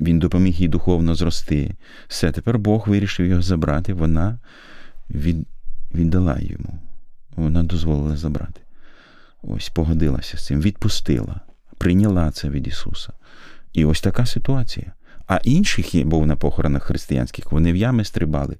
він 0.00 0.18
допоміг 0.18 0.54
їй 0.54 0.68
духовно 0.68 1.14
зрости. 1.14 1.74
Все, 2.08 2.32
тепер 2.32 2.58
Бог 2.58 2.88
вирішив 2.88 3.26
його 3.26 3.42
забрати. 3.42 3.92
Вона 3.92 4.38
від, 5.10 5.46
віддала 5.94 6.38
йому. 6.40 6.78
Вона 7.36 7.62
дозволила 7.62 8.16
забрати. 8.16 8.60
Ось 9.42 9.68
погодилася 9.68 10.36
з 10.36 10.46
цим, 10.46 10.60
відпустила 10.60 11.40
прийняла 11.82 12.30
це 12.30 12.48
від 12.48 12.66
Ісуса. 12.66 13.12
І 13.72 13.84
ось 13.84 14.00
така 14.00 14.26
ситуація. 14.26 14.92
А 15.26 15.40
інших 15.44 16.06
був 16.06 16.26
на 16.26 16.36
похоронах 16.36 16.82
християнських, 16.82 17.52
вони 17.52 17.72
в 17.72 17.76
ями 17.76 18.04
стрибали 18.04 18.56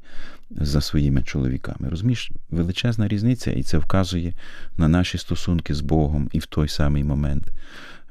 за 0.50 0.80
своїми 0.80 1.22
чоловіками. 1.22 1.88
Розумієш, 1.88 2.30
величезна 2.50 3.08
різниця, 3.08 3.50
і 3.50 3.62
це 3.62 3.78
вказує 3.78 4.32
на 4.76 4.88
наші 4.88 5.18
стосунки 5.18 5.74
з 5.74 5.80
Богом 5.80 6.28
і 6.32 6.38
в 6.38 6.46
той 6.46 6.68
самий 6.68 7.04
момент, 7.04 7.48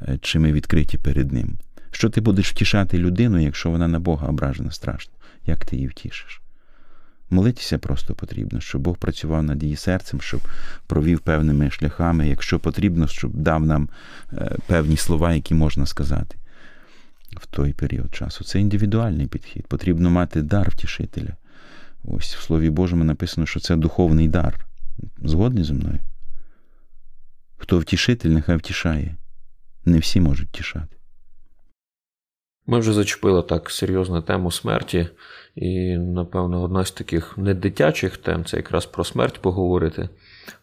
е, 0.02 0.18
чи 0.22 0.40
ми 0.40 0.54
відкриті 0.54 0.98
перед 1.04 1.32
Ним. 1.32 1.58
Що 1.92 2.10
ти 2.10 2.22
будеш 2.22 2.52
втішати 2.52 2.98
людину, 2.98 3.40
якщо 3.40 3.70
вона 3.70 3.88
на 3.88 4.00
Бога 4.00 4.28
ображена 4.28 4.72
страшно? 4.72 5.14
Як 5.46 5.66
ти 5.66 5.76
її 5.76 5.88
втішиш? 5.88 6.42
Молитися 7.32 7.78
просто 7.78 8.16
потрібно, 8.16 8.62
щоб 8.62 8.82
Бог 8.82 8.98
працював 8.98 9.44
над 9.44 9.64
її 9.64 9.76
серцем, 9.76 10.22
щоб 10.22 10.42
провів 10.88 11.20
певними 11.20 11.72
шляхами, 11.72 12.28
якщо 12.28 12.60
потрібно, 12.60 13.08
щоб 13.08 13.34
дав 13.34 13.66
нам 13.66 13.90
е, 14.34 14.58
певні 14.68 14.98
слова, 14.98 15.34
які 15.34 15.54
можна 15.54 15.86
сказати 15.86 16.38
в 17.32 17.46
той 17.46 17.74
період 17.74 18.16
часу. 18.16 18.44
Це 18.44 18.60
індивідуальний 18.60 19.28
підхід. 19.28 19.68
Потрібно 19.68 20.10
мати 20.10 20.42
дар 20.42 20.70
втішителя. 20.70 21.36
Ось 22.04 22.36
в 22.36 22.42
Слові 22.42 22.70
Божому 22.70 23.04
написано, 23.04 23.48
що 23.48 23.60
це 23.60 23.76
духовний 23.76 24.28
дар. 24.28 24.66
Згодні 25.24 25.64
зі 25.64 25.74
мною? 25.74 26.00
Хто 27.58 27.80
втішитель, 27.80 28.30
нехай 28.30 28.58
втішає. 28.58 29.16
Не 29.86 30.00
всі 30.00 30.22
можуть 30.22 30.50
втішати. 30.50 30.98
Ми 32.68 32.80
вже 32.80 32.94
зачепили 32.94 33.44
так 33.44 33.72
серйозну 33.72 34.22
тему 34.22 34.52
смерті, 34.52 35.10
і, 35.56 35.98
напевно, 35.98 36.64
одна 36.64 36.86
з 36.86 36.92
таких 36.92 37.38
недитячих 37.38 38.18
тем 38.18 38.46
це 38.46 38.58
якраз 38.58 38.86
про 38.86 39.04
смерть 39.04 39.40
поговорити. 39.42 40.10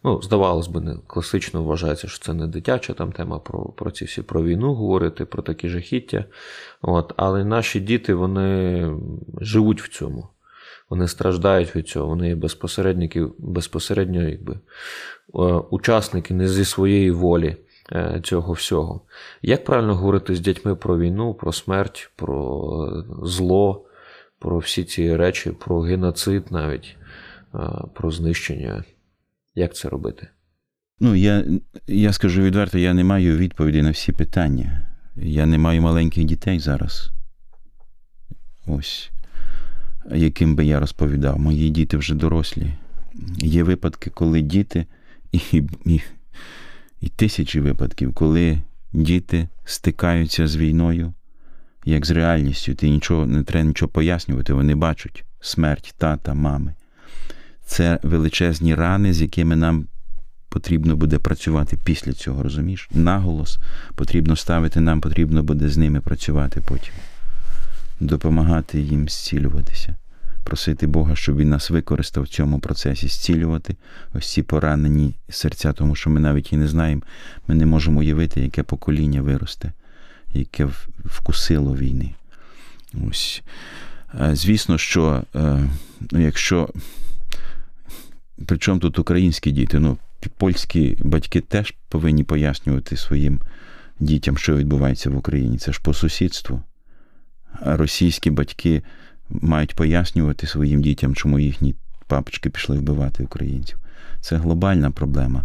Ну, 0.04 0.22
здавалось 0.22 0.68
би, 0.68 0.80
не 0.80 0.96
класично 1.06 1.64
вважається, 1.64 2.08
що 2.08 2.24
це 2.24 2.34
не 2.34 2.46
дитяча 2.46 2.92
там 2.92 3.12
тема 3.12 3.38
про 3.38 3.64
про 3.64 3.90
ці 3.90 4.04
всі 4.04 4.22
про 4.22 4.44
війну 4.44 4.74
говорити, 4.74 5.24
про 5.24 5.42
такі 5.42 5.68
жахіття. 5.68 6.24
От, 6.82 7.12
Але 7.16 7.44
наші 7.44 7.80
діти 7.80 8.14
вони 8.14 8.90
живуть 9.40 9.82
в 9.82 9.88
цьому. 9.88 10.28
Вони 10.90 11.08
страждають 11.08 11.76
від 11.76 11.88
цього, 11.88 12.06
вони 12.06 12.34
безпосередники, 12.34 13.26
безпосередньо 13.38 14.22
якби, 14.22 14.52
е, 14.54 14.58
учасники 15.70 16.34
не 16.34 16.48
зі 16.48 16.64
своєї 16.64 17.10
волі. 17.10 17.56
Е, 17.92 18.20
цього 18.24 18.52
всього. 18.52 19.00
Як 19.42 19.64
правильно 19.64 19.94
говорити 19.94 20.34
з 20.34 20.40
дітьми 20.40 20.74
про 20.74 20.98
війну, 20.98 21.34
про 21.34 21.52
смерть, 21.52 22.10
про 22.16 23.04
зло, 23.22 23.84
про 24.38 24.58
всі 24.58 24.84
ці 24.84 25.16
речі, 25.16 25.50
про 25.50 25.80
геноцид 25.80 26.44
навіть, 26.50 26.96
про 27.94 28.10
знищення? 28.10 28.84
Як 29.54 29.74
це 29.74 29.88
робити? 29.88 30.28
Ну, 31.00 31.14
я 31.14 31.44
я 31.86 32.12
скажу 32.12 32.42
відверто, 32.42 32.78
я 32.78 32.94
не 32.94 33.04
маю 33.04 33.36
відповіді 33.36 33.82
на 33.82 33.90
всі 33.90 34.12
питання. 34.12 34.88
Я 35.16 35.46
не 35.46 35.58
маю 35.58 35.82
маленьких 35.82 36.24
дітей 36.24 36.58
зараз. 36.58 37.10
Ось, 38.66 39.10
яким 40.10 40.56
би 40.56 40.64
я 40.64 40.80
розповідав. 40.80 41.38
Мої 41.38 41.70
діти 41.70 41.96
вже 41.96 42.14
дорослі. 42.14 42.72
Є 43.36 43.62
випадки, 43.62 44.10
коли 44.10 44.42
діти 44.42 44.86
і, 45.32 45.62
і 45.84 46.00
і 47.00 47.08
тисячі 47.08 47.60
випадків, 47.60 48.14
коли 48.14 48.62
діти 48.92 49.48
стикаються 49.64 50.46
з 50.46 50.56
війною, 50.56 51.14
як 51.88 52.06
з 52.06 52.10
реальністю, 52.10 52.74
ти 52.74 52.88
нічого 52.88 53.26
не 53.26 53.42
треба 53.42 53.68
нічого 53.68 53.88
пояснювати, 53.88 54.52
вони 54.52 54.74
бачать 54.74 55.24
смерть 55.40 55.94
тата, 55.98 56.34
мами. 56.34 56.74
Це 57.66 57.98
величезні 58.02 58.74
рани, 58.74 59.12
з 59.12 59.22
якими 59.22 59.56
нам 59.56 59.86
потрібно 60.48 60.96
буде 60.96 61.18
працювати 61.18 61.78
після 61.84 62.12
цього, 62.12 62.42
розумієш? 62.42 62.88
Наголос 62.92 63.58
потрібно 63.94 64.36
ставити, 64.36 64.80
нам 64.80 65.00
потрібно 65.00 65.42
буде 65.42 65.68
з 65.68 65.76
ними 65.76 66.00
працювати 66.00 66.60
потім, 66.68 66.94
допомагати 68.00 68.80
їм 68.80 69.08
зцілюватися, 69.08 69.96
просити 70.44 70.86
Бога, 70.86 71.16
щоб 71.16 71.36
Він 71.36 71.48
нас 71.48 71.70
використав 71.70 72.24
в 72.24 72.28
цьому 72.28 72.58
процесі, 72.58 73.08
зцілювати 73.08 73.76
ось 74.14 74.32
ці 74.32 74.42
поранені 74.42 75.14
серця, 75.28 75.72
тому 75.72 75.94
що 75.94 76.10
ми 76.10 76.20
навіть 76.20 76.52
і 76.52 76.56
не 76.56 76.68
знаємо, 76.68 77.02
ми 77.46 77.54
не 77.54 77.66
можемо 77.66 78.00
уявити, 78.00 78.40
яке 78.40 78.62
покоління 78.62 79.22
виросте, 79.22 79.72
яке 80.34 80.68
вкусило 81.04 81.76
війни. 81.76 82.14
Ось. 83.08 83.42
Звісно, 84.32 84.78
що 84.78 85.22
ну, 86.10 86.20
якщо. 86.20 86.68
Причому 88.46 88.80
тут 88.80 88.98
українські 88.98 89.50
діти, 89.50 89.78
ну, 89.78 89.98
польські 90.36 90.96
батьки 91.00 91.40
теж 91.40 91.74
повинні 91.88 92.24
пояснювати 92.24 92.96
своїм 92.96 93.40
дітям, 94.00 94.38
що 94.38 94.56
відбувається 94.56 95.10
в 95.10 95.16
Україні. 95.16 95.58
Це 95.58 95.72
ж 95.72 95.80
по 95.82 95.94
сусідству. 95.94 96.62
А 97.60 97.76
російські 97.76 98.30
батьки 98.30 98.82
мають 99.30 99.74
пояснювати 99.74 100.46
своїм 100.46 100.82
дітям, 100.82 101.14
чому 101.14 101.38
їхні 101.38 101.74
папочки 102.06 102.50
пішли 102.50 102.78
вбивати 102.78 103.24
українців. 103.24 103.78
Це 104.20 104.36
глобальна 104.36 104.90
проблема. 104.90 105.44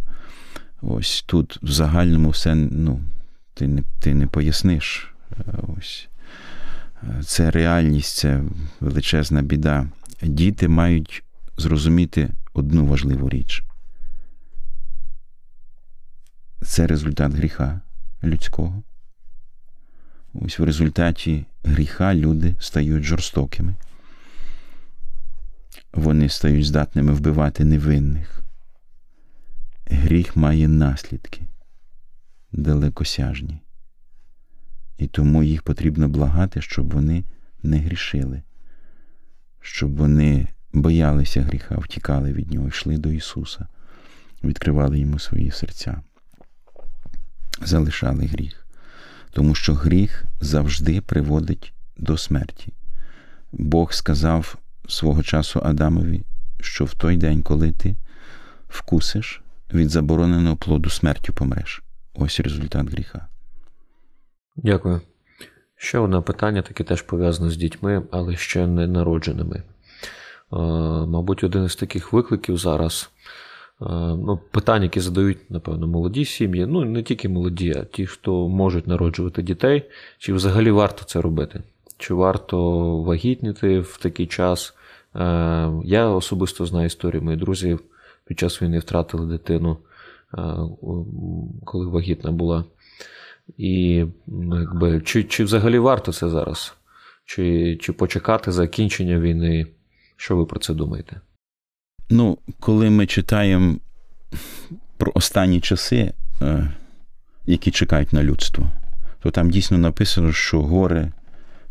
Ось 0.81 1.23
тут 1.27 1.59
в 1.61 1.71
загальному 1.71 2.29
все 2.29 2.55
ну, 2.55 2.99
ти 3.53 3.67
не 3.67 3.83
ти 3.99 4.13
не 4.13 4.27
поясниш. 4.27 5.13
Ось. 5.77 6.09
Це 7.25 7.51
реальність, 7.51 8.15
це 8.15 8.43
величезна 8.79 9.41
біда. 9.41 9.87
Діти 10.21 10.67
мають 10.67 11.23
зрозуміти 11.57 12.29
одну 12.53 12.85
важливу 12.85 13.29
річ. 13.29 13.63
Це 16.61 16.87
результат 16.87 17.33
гріха 17.33 17.81
людського. 18.23 18.83
Ось 20.33 20.59
в 20.59 20.63
результаті 20.63 21.45
гріха 21.63 22.15
люди 22.15 22.55
стають 22.59 23.03
жорстокими. 23.03 23.75
Вони 25.93 26.29
стають 26.29 26.65
здатними 26.65 27.13
вбивати 27.13 27.65
невинних. 27.65 28.41
Гріх 29.85 30.35
має 30.35 30.67
наслідки 30.67 31.41
далекосяжні. 32.53 33.59
І 34.97 35.07
тому 35.07 35.43
їх 35.43 35.63
потрібно 35.63 36.09
благати, 36.09 36.61
щоб 36.61 36.93
вони 36.93 37.23
не 37.63 37.77
грішили, 37.77 38.41
щоб 39.61 39.95
вони 39.95 40.47
боялися 40.73 41.41
гріха, 41.41 41.75
втікали 41.75 42.33
від 42.33 42.51
нього, 42.51 42.67
йшли 42.67 42.97
до 42.97 43.09
Ісуса, 43.09 43.67
відкривали 44.43 44.99
йому 44.99 45.19
свої 45.19 45.51
серця, 45.51 46.01
залишали 47.61 48.25
гріх. 48.25 48.67
Тому 49.31 49.55
що 49.55 49.73
гріх 49.73 50.25
завжди 50.41 51.01
приводить 51.01 51.73
до 51.97 52.17
смерті. 52.17 52.73
Бог 53.51 53.93
сказав 53.93 54.57
свого 54.87 55.23
часу 55.23 55.61
Адамові, 55.63 56.23
що 56.59 56.85
в 56.85 56.93
той 56.93 57.17
день, 57.17 57.41
коли 57.41 57.71
ти 57.71 57.95
вкусиш 58.67 59.41
від 59.73 59.89
забороненого 59.89 60.55
плоду 60.55 60.89
смертю 60.89 61.33
помреш. 61.33 61.82
Ось 62.15 62.39
результат 62.39 62.89
гріха. 62.89 63.27
Дякую. 64.55 65.01
Ще 65.75 65.99
одне 65.99 66.21
питання, 66.21 66.61
таке 66.61 66.83
теж 66.83 67.01
пов'язане 67.01 67.49
з 67.49 67.57
дітьми, 67.57 68.03
але 68.11 68.35
ще 68.35 68.67
не 68.67 68.87
народженими. 68.87 69.63
Мабуть, 71.07 71.43
один 71.43 71.65
із 71.65 71.75
таких 71.75 72.13
викликів 72.13 72.57
зараз. 72.57 73.09
Ну, 73.79 74.39
Питання, 74.51 74.83
які 74.83 74.99
задають, 74.99 75.51
напевно, 75.51 75.87
молоді 75.87 76.25
сім'ї, 76.25 76.65
ну 76.65 76.85
не 76.85 77.03
тільки 77.03 77.29
молоді, 77.29 77.73
а 77.77 77.83
ті, 77.83 78.05
хто 78.05 78.47
можуть 78.47 78.87
народжувати 78.87 79.41
дітей, 79.41 79.89
чи 80.17 80.33
взагалі 80.33 80.71
варто 80.71 81.05
це 81.05 81.21
робити? 81.21 81.63
Чи 81.97 82.13
варто 82.13 82.97
вагітніти 83.01 83.79
в 83.79 83.97
такий 83.97 84.27
час? 84.27 84.73
Я 85.83 86.07
особисто 86.07 86.65
знаю 86.65 86.85
історію, 86.85 87.21
мої 87.21 87.37
друзі 87.37 87.77
під 88.25 88.39
час 88.39 88.61
війни 88.61 88.79
втратили 88.79 89.27
дитину, 89.27 89.77
коли 91.63 91.87
вагітна 91.87 92.31
була. 92.31 92.65
І 93.57 94.05
якби, 94.51 95.01
чи 95.01 95.23
чи 95.23 95.43
взагалі 95.43 95.79
варто 95.79 96.13
це 96.13 96.29
зараз? 96.29 96.73
Чи, 97.25 97.77
Чи 97.81 97.93
почекати 97.93 98.51
закінчення 98.51 99.19
війни? 99.19 99.67
Що 100.17 100.37
ви 100.37 100.45
про 100.45 100.59
це 100.59 100.73
думаєте? 100.73 101.21
Ну, 102.09 102.37
коли 102.59 102.89
ми 102.89 103.05
читаємо 103.05 103.77
про 104.97 105.11
останні 105.15 105.61
часи, 105.61 106.13
е, 106.41 106.71
які 107.45 107.71
чекають 107.71 108.13
на 108.13 108.23
людство, 108.23 108.69
то 109.19 109.31
там 109.31 109.49
дійсно 109.49 109.77
написано, 109.77 110.31
що 110.31 110.61
горе 110.61 111.11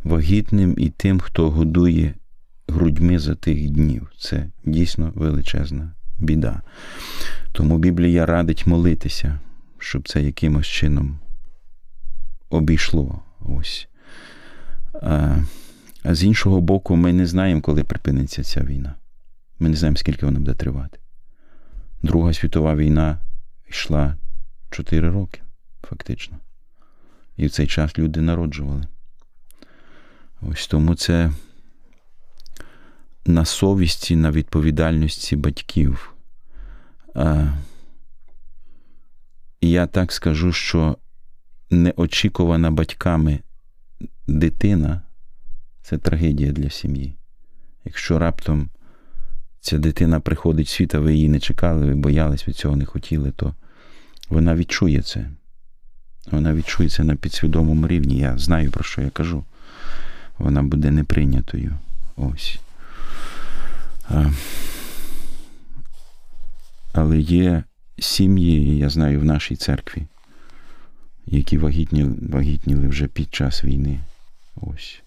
вагітним 0.05 0.75
і 0.79 0.91
тим, 0.91 1.21
хто 1.21 1.51
годує 1.51 2.15
грудьми 2.69 3.19
за 3.19 3.35
тих 3.35 3.71
днів. 3.71 4.13
Це 4.19 4.47
дійсно 4.65 5.13
величезна 5.15 5.93
біда. 6.23 6.61
Тому 7.53 7.79
Біблія 7.79 8.27
радить 8.27 8.67
молитися, 8.67 9.39
щоб 9.79 10.09
це 10.09 10.23
якимось 10.23 10.67
чином 10.67 11.19
обійшло. 12.51 13.23
Ось. 13.41 13.89
А, 14.95 15.39
з 16.05 16.25
іншого 16.25 16.61
боку, 16.61 16.97
ми 16.97 17.13
не 17.13 17.27
знаємо, 17.27 17.61
коли 17.61 17.85
припиниться 17.85 18.43
ця 18.43 18.61
війна. 18.61 18.95
Ми 19.59 19.69
не 19.69 19.77
знаємо, 19.77 19.97
скільки 19.97 20.27
вона 20.27 20.39
буде 20.39 20.55
тривати. 20.55 20.99
Друга 22.03 22.33
світова 22.33 22.75
війна 22.75 23.19
йшла 23.69 24.17
4 24.71 25.11
роки, 25.11 25.41
фактично. 25.83 26.37
І 27.37 27.47
в 27.47 27.51
цей 27.51 27.67
час 27.67 27.99
люди 27.99 28.21
народжували. 28.21 28.87
Ось 30.41 30.67
тому 30.67 30.95
це 30.95 31.33
на 33.27 33.45
совісті, 33.45 34.17
на 34.17 34.31
відповідальності 34.31 35.37
батьків. 35.37 36.12
Я 39.61 39.87
так 39.87 40.13
скажу, 40.13 40.53
що 40.53 40.97
неочікувана 41.71 42.71
батьками 42.71 43.41
дитина 44.27 45.01
це 45.83 45.99
трагедія 45.99 46.53
для 46.53 46.71
сім'ї. 46.71 47.15
Якщо 47.85 48.19
раптом 48.19 48.69
ця 49.61 49.79
дитина 49.79 50.21
приходить 50.21 50.67
в 50.67 50.71
світ, 50.71 50.95
а 50.95 50.99
ви 50.99 51.15
її 51.15 51.29
не 51.29 51.41
чекали, 51.41 51.87
ви 51.87 51.95
боялись, 51.95 52.47
ви 52.47 52.53
цього 52.53 52.77
не 52.77 52.85
хотіли, 52.85 53.31
то 53.31 53.55
вона 54.29 54.55
відчує 54.55 55.03
це. 55.03 55.31
Вона 56.31 56.55
відчує 56.55 56.89
це 56.89 57.05
на 57.05 57.17
підсвідомому 57.17 57.89
рівні. 57.89 58.19
Я 58.19 58.39
знаю, 58.39 58.71
про 58.71 58.85
що 58.85 59.01
я 59.01 59.11
кажу. 59.11 59.45
Вона 60.39 60.63
буде 60.63 60.91
неприйнятою. 60.91 61.79
Ось. 62.17 62.61
Але 66.93 67.19
є 67.19 67.65
сім'ї, 67.99 68.79
я 68.79 68.89
знаю, 68.89 69.21
в 69.21 69.25
нашій 69.25 69.57
церкві, 69.57 70.07
які 71.27 71.59
вагітні, 71.59 72.05
вагітніли 72.33 72.89
вже 72.89 73.07
під 73.07 73.35
час 73.35 73.65
війни. 73.65 74.01
Ось. 74.57 75.03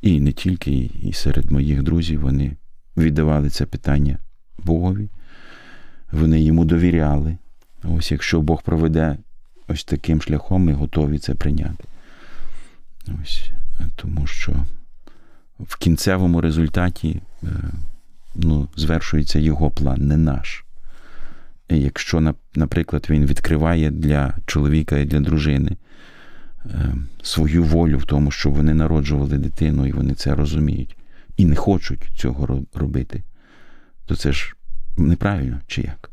І 0.00 0.20
не 0.20 0.32
тільки, 0.32 0.90
і 1.02 1.12
серед 1.12 1.50
моїх 1.50 1.82
друзів 1.82 2.20
вони 2.20 2.56
віддавали 2.96 3.50
це 3.50 3.66
питання 3.66 4.18
Богові, 4.58 5.08
вони 6.12 6.42
йому 6.42 6.64
довіряли. 6.64 7.36
Ось 7.84 8.12
якщо 8.12 8.42
Бог 8.42 8.62
проведе 8.62 9.16
ось 9.68 9.84
таким 9.84 10.22
шляхом, 10.22 10.64
ми 10.64 10.72
готові 10.72 11.18
це 11.18 11.34
прийняти. 11.34 11.84
Ось, 13.22 13.50
Тому 13.96 14.26
що 14.26 14.52
в 15.60 15.76
кінцевому 15.76 16.40
результаті 16.40 17.20
е, 17.42 17.48
ну, 18.34 18.68
звершується 18.76 19.38
його 19.38 19.70
план, 19.70 20.06
не 20.06 20.16
наш. 20.16 20.63
Якщо, 21.68 22.34
наприклад, 22.54 23.06
він 23.10 23.26
відкриває 23.26 23.90
для 23.90 24.34
чоловіка 24.46 24.98
і 24.98 25.04
для 25.04 25.20
дружини 25.20 25.76
е, 26.66 26.94
свою 27.22 27.64
волю 27.64 27.98
в 27.98 28.04
тому, 28.04 28.30
що 28.30 28.50
вони 28.50 28.74
народжували 28.74 29.38
дитину, 29.38 29.86
і 29.86 29.92
вони 29.92 30.14
це 30.14 30.34
розуміють, 30.34 30.96
і 31.36 31.44
не 31.44 31.56
хочуть 31.56 32.08
цього 32.16 32.64
робити, 32.74 33.22
то 34.06 34.16
це 34.16 34.32
ж 34.32 34.54
неправильно 34.96 35.60
чи 35.66 35.82
як? 35.82 36.10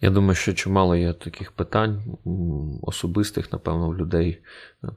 Я 0.00 0.10
думаю, 0.10 0.34
що 0.34 0.52
чимало 0.52 0.96
є 0.96 1.12
таких 1.12 1.52
питань 1.52 2.02
особистих, 2.82 3.52
напевно, 3.52 3.88
в 3.88 3.96
людей, 3.96 4.42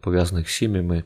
пов'язаних 0.02 0.50
з 0.50 0.54
сім'ями. 0.54 1.04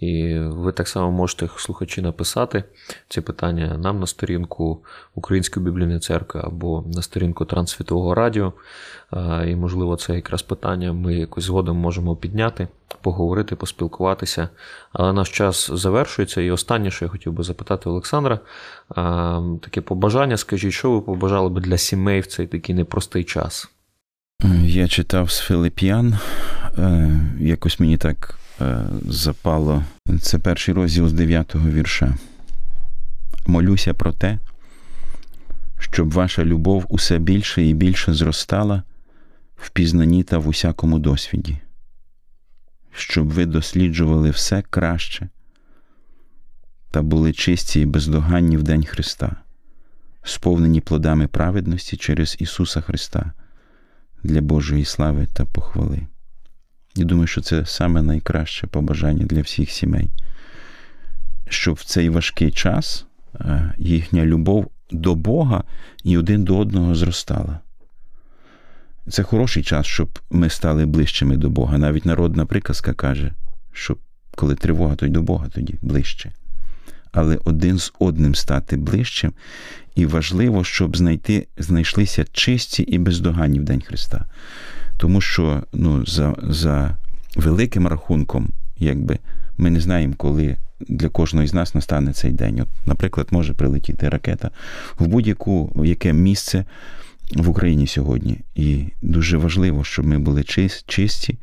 І 0.00 0.38
ви 0.38 0.72
так 0.72 0.88
само 0.88 1.10
можете, 1.10 1.48
слухачі, 1.56 2.02
написати 2.02 2.64
ці 3.08 3.20
питання 3.20 3.78
нам 3.78 4.00
на 4.00 4.06
сторінку 4.06 4.84
Української 5.14 5.66
біблійної 5.66 5.98
церкви 5.98 6.40
або 6.44 6.84
на 6.94 7.02
сторінку 7.02 7.44
Трансвітового 7.44 8.14
радіо. 8.14 8.52
І, 9.46 9.56
можливо, 9.56 9.96
це 9.96 10.14
якраз 10.14 10.42
питання 10.42 10.92
ми 10.92 11.14
якось 11.14 11.44
згодом 11.44 11.76
можемо 11.76 12.16
підняти 12.16 12.68
поговорити, 13.00 13.56
поспілкуватися. 13.56 14.48
Але 14.92 15.12
наш 15.12 15.30
час 15.30 15.70
завершується. 15.70 16.40
І 16.40 16.50
останнє, 16.50 16.90
що 16.90 17.04
я 17.04 17.08
хотів 17.08 17.32
би 17.32 17.42
запитати 17.42 17.88
Олександра, 17.88 18.38
таке 19.60 19.80
побажання. 19.80 20.36
Скажіть, 20.36 20.72
що 20.72 20.90
ви 20.90 21.00
побажали 21.00 21.48
би 21.48 21.60
для 21.60 21.78
сімей 21.78 22.20
в 22.20 22.26
цей 22.26 22.46
такий 22.46 22.74
непростий 22.74 23.24
час? 23.24 23.70
Я 24.62 24.88
читав 24.88 25.30
з 25.30 25.38
Филип'ян. 25.38 26.18
Е, 26.78 27.20
якось 27.40 27.80
мені 27.80 27.96
так 27.96 28.38
е, 28.60 28.84
запало. 29.08 29.84
Це 30.20 30.38
перший 30.38 30.74
розділ 30.74 31.08
з 31.08 31.12
9-го 31.12 31.70
вірша. 31.70 32.14
Молюся 33.46 33.94
про 33.94 34.12
те, 34.12 34.38
щоб 35.78 36.12
ваша 36.12 36.44
любов 36.44 36.86
усе 36.88 37.18
більше 37.18 37.62
і 37.62 37.74
більше 37.74 38.14
зростала 38.14 38.82
в 39.56 39.70
пізнанні 39.70 40.22
та 40.22 40.38
в 40.38 40.48
усякому 40.48 40.98
досвіді, 40.98 41.58
щоб 42.92 43.28
ви 43.28 43.46
досліджували 43.46 44.30
все 44.30 44.62
краще 44.70 45.28
та 46.90 47.02
були 47.02 47.32
чисті 47.32 47.80
і 47.80 47.86
бездоганні 47.86 48.56
в 48.56 48.62
День 48.62 48.84
Христа, 48.84 49.36
сповнені 50.22 50.80
плодами 50.80 51.26
праведності 51.26 51.96
через 51.96 52.36
Ісуса 52.38 52.80
Христа 52.80 53.32
для 54.22 54.40
Божої 54.40 54.84
слави 54.84 55.26
та 55.32 55.44
похвали. 55.44 56.06
І 57.00 57.04
думаю, 57.04 57.26
що 57.26 57.40
це 57.40 57.66
саме 57.66 58.02
найкраще 58.02 58.66
побажання 58.66 59.26
для 59.26 59.40
всіх 59.40 59.70
сімей, 59.70 60.08
щоб 61.48 61.74
в 61.74 61.84
цей 61.84 62.08
важкий 62.08 62.50
час 62.50 63.06
е, 63.34 63.74
їхня 63.78 64.24
любов 64.24 64.70
до 64.90 65.14
Бога 65.14 65.64
і 66.04 66.18
один 66.18 66.44
до 66.44 66.58
одного 66.58 66.94
зростала. 66.94 67.58
Це 69.08 69.22
хороший 69.22 69.62
час, 69.62 69.86
щоб 69.86 70.18
ми 70.30 70.50
стали 70.50 70.86
ближчими 70.86 71.36
до 71.36 71.50
Бога. 71.50 71.78
Навіть 71.78 72.06
народна 72.06 72.46
приказка 72.46 72.92
каже, 72.92 73.32
що 73.72 73.96
коли 74.36 74.54
тривога, 74.54 74.96
то 74.96 75.06
й 75.06 75.08
до 75.08 75.22
Бога 75.22 75.48
тоді 75.48 75.74
ближче. 75.82 76.32
Але 77.12 77.38
один 77.44 77.78
з 77.78 77.92
одним 77.98 78.34
стати 78.34 78.76
ближчим, 78.76 79.32
і 79.94 80.06
важливо, 80.06 80.64
щоб 80.64 80.96
знайти, 80.96 81.46
знайшлися 81.58 82.24
чисті 82.32 82.82
і 82.82 82.98
бездоганні 82.98 83.60
в 83.60 83.64
День 83.64 83.80
Христа. 83.80 84.24
Тому 85.00 85.20
що 85.20 85.62
ну, 85.72 86.06
за 86.06 86.34
за 86.42 86.96
великим 87.36 87.86
рахунком, 87.86 88.48
якби 88.78 89.18
ми 89.58 89.70
не 89.70 89.80
знаємо, 89.80 90.14
коли 90.16 90.56
для 90.80 91.08
кожного 91.08 91.46
з 91.46 91.54
нас 91.54 91.74
настане 91.74 92.12
цей 92.12 92.32
день. 92.32 92.60
От, 92.60 92.68
Наприклад, 92.86 93.28
може 93.30 93.54
прилетіти 93.54 94.08
ракета 94.08 94.50
в 94.98 95.06
будь-яку 95.06 95.82
яке 95.84 96.12
місце 96.12 96.64
в 97.32 97.48
Україні 97.48 97.86
сьогодні. 97.86 98.40
І 98.54 98.84
дуже 99.02 99.36
важливо, 99.36 99.84
щоб 99.84 100.06
ми 100.06 100.18
були 100.18 100.44
чисті 100.86 101.38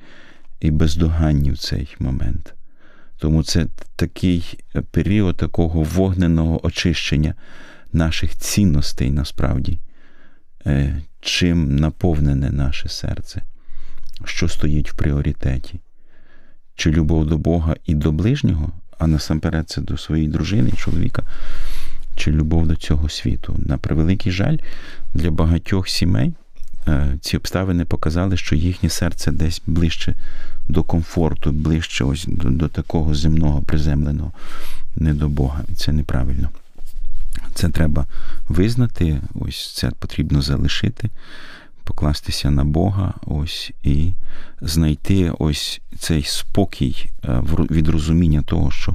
і 0.60 0.72
бездоганні 0.72 1.52
в 1.52 1.58
цей 1.58 1.96
момент. 2.00 2.54
Тому 3.18 3.44
це 3.44 3.66
такий 3.96 4.60
період 4.92 5.38
такого 5.38 5.82
вогненого 5.82 6.66
очищення 6.66 7.34
наших 7.94 8.38
цінностей 8.38 9.12
насправді, 9.12 9.80
е, 10.66 11.02
чим 11.28 11.76
наповнене 11.76 12.52
наше 12.52 12.90
серце, 12.90 13.42
що 14.26 14.50
стоїть 14.50 14.92
в 14.92 14.96
пріоритеті, 14.96 15.80
чи 16.76 16.92
любов 16.92 17.26
до 17.26 17.38
Бога 17.38 17.76
і 17.86 17.96
до 17.96 18.12
ближнього, 18.12 18.72
а 19.00 19.08
насамперед 19.08 19.70
це 19.70 19.82
до 19.82 19.98
своєї 19.98 20.28
дружини, 20.28 20.72
чоловіка, 20.72 21.24
чи 22.16 22.32
любов 22.32 22.68
до 22.68 22.76
цього 22.76 23.10
світу. 23.10 23.56
На 23.66 23.78
превеликий 23.78 24.32
жаль, 24.32 24.58
для 25.14 25.32
багатьох 25.32 25.90
сімей 25.90 26.34
е, 26.88 27.18
ці 27.22 27.38
обставини 27.38 27.86
показали, 27.86 28.38
що 28.38 28.56
їхнє 28.56 28.90
серце 28.90 29.32
десь 29.32 29.62
ближче 29.68 30.14
до 30.68 30.84
комфорту, 30.84 31.52
ближче 31.52 32.04
ось 32.04 32.26
до, 32.28 32.50
до 32.50 32.68
такого 32.68 33.16
земного 33.16 33.62
приземленого, 33.62 34.32
не 34.96 35.14
до 35.14 35.30
Бога. 35.30 35.64
І 35.70 35.74
це 35.74 35.92
неправильно. 35.92 36.50
Це 37.54 37.70
треба 37.70 38.06
визнати, 38.50 39.22
ось 39.36 39.74
це 39.76 39.92
потрібно 40.00 40.42
залишити, 40.42 41.10
покластися 41.84 42.52
на 42.52 42.64
Бога, 42.64 43.14
ось 43.26 43.72
і 43.84 44.12
знайти 44.62 45.32
ось 45.40 45.82
цей 46.00 46.24
спокій 46.24 47.10
е, 47.26 47.44
від 47.72 47.88
розуміння 47.88 48.42
того, 48.42 48.72
що 48.72 48.94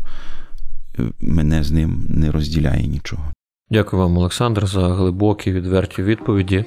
е, 0.99 1.03
мене 1.21 1.65
з 1.65 1.71
ним 1.71 2.07
не 2.09 2.31
розділяє 2.31 2.87
нічого. 2.87 3.33
Дякую 3.71 4.03
вам, 4.03 4.19
Олександр, 4.19 4.67
за 4.67 4.95
глибокі 4.95 5.53
відверті 5.53 6.03
відповіді. 6.03 6.65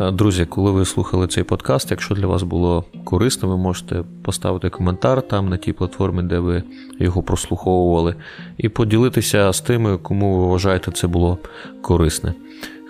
Е, 0.00 0.10
друзі, 0.10 0.46
коли 0.46 0.70
ви 0.70 0.84
слухали 0.84 1.26
цей 1.26 1.44
подкаст, 1.44 1.90
якщо 1.90 2.14
для 2.14 2.26
вас 2.26 2.42
було 2.42 2.84
корисно, 3.04 3.48
ви 3.48 3.56
можете 3.56 4.04
поставити 4.22 4.70
коментар 4.70 5.22
там 5.22 5.48
на 5.48 5.56
тій 5.56 5.72
платформі, 5.72 6.22
де 6.22 6.38
ви 6.38 6.62
його 6.98 7.22
прослуховували, 7.22 8.14
і 8.58 8.68
поділитися 8.68 9.52
з 9.52 9.60
тими, 9.60 9.98
кому 9.98 10.38
ви 10.38 10.46
вважаєте 10.46 10.92
це 10.92 11.06
було 11.06 11.38
корисне. 11.82 12.34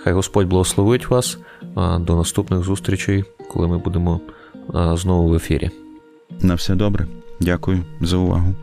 Хай 0.03 0.13
Господь 0.13 0.49
благословить 0.49 1.11
вас. 1.11 1.39
До 1.77 2.17
наступних 2.17 2.65
зустрічей, 2.65 3.25
коли 3.53 3.69
ми 3.69 3.79
будемо 3.79 4.21
знову 4.95 5.29
в 5.29 5.35
ефірі. 5.35 5.71
На 6.41 6.55
все 6.55 6.75
добре. 6.75 7.07
Дякую 7.41 7.85
за 8.01 8.17
увагу. 8.17 8.55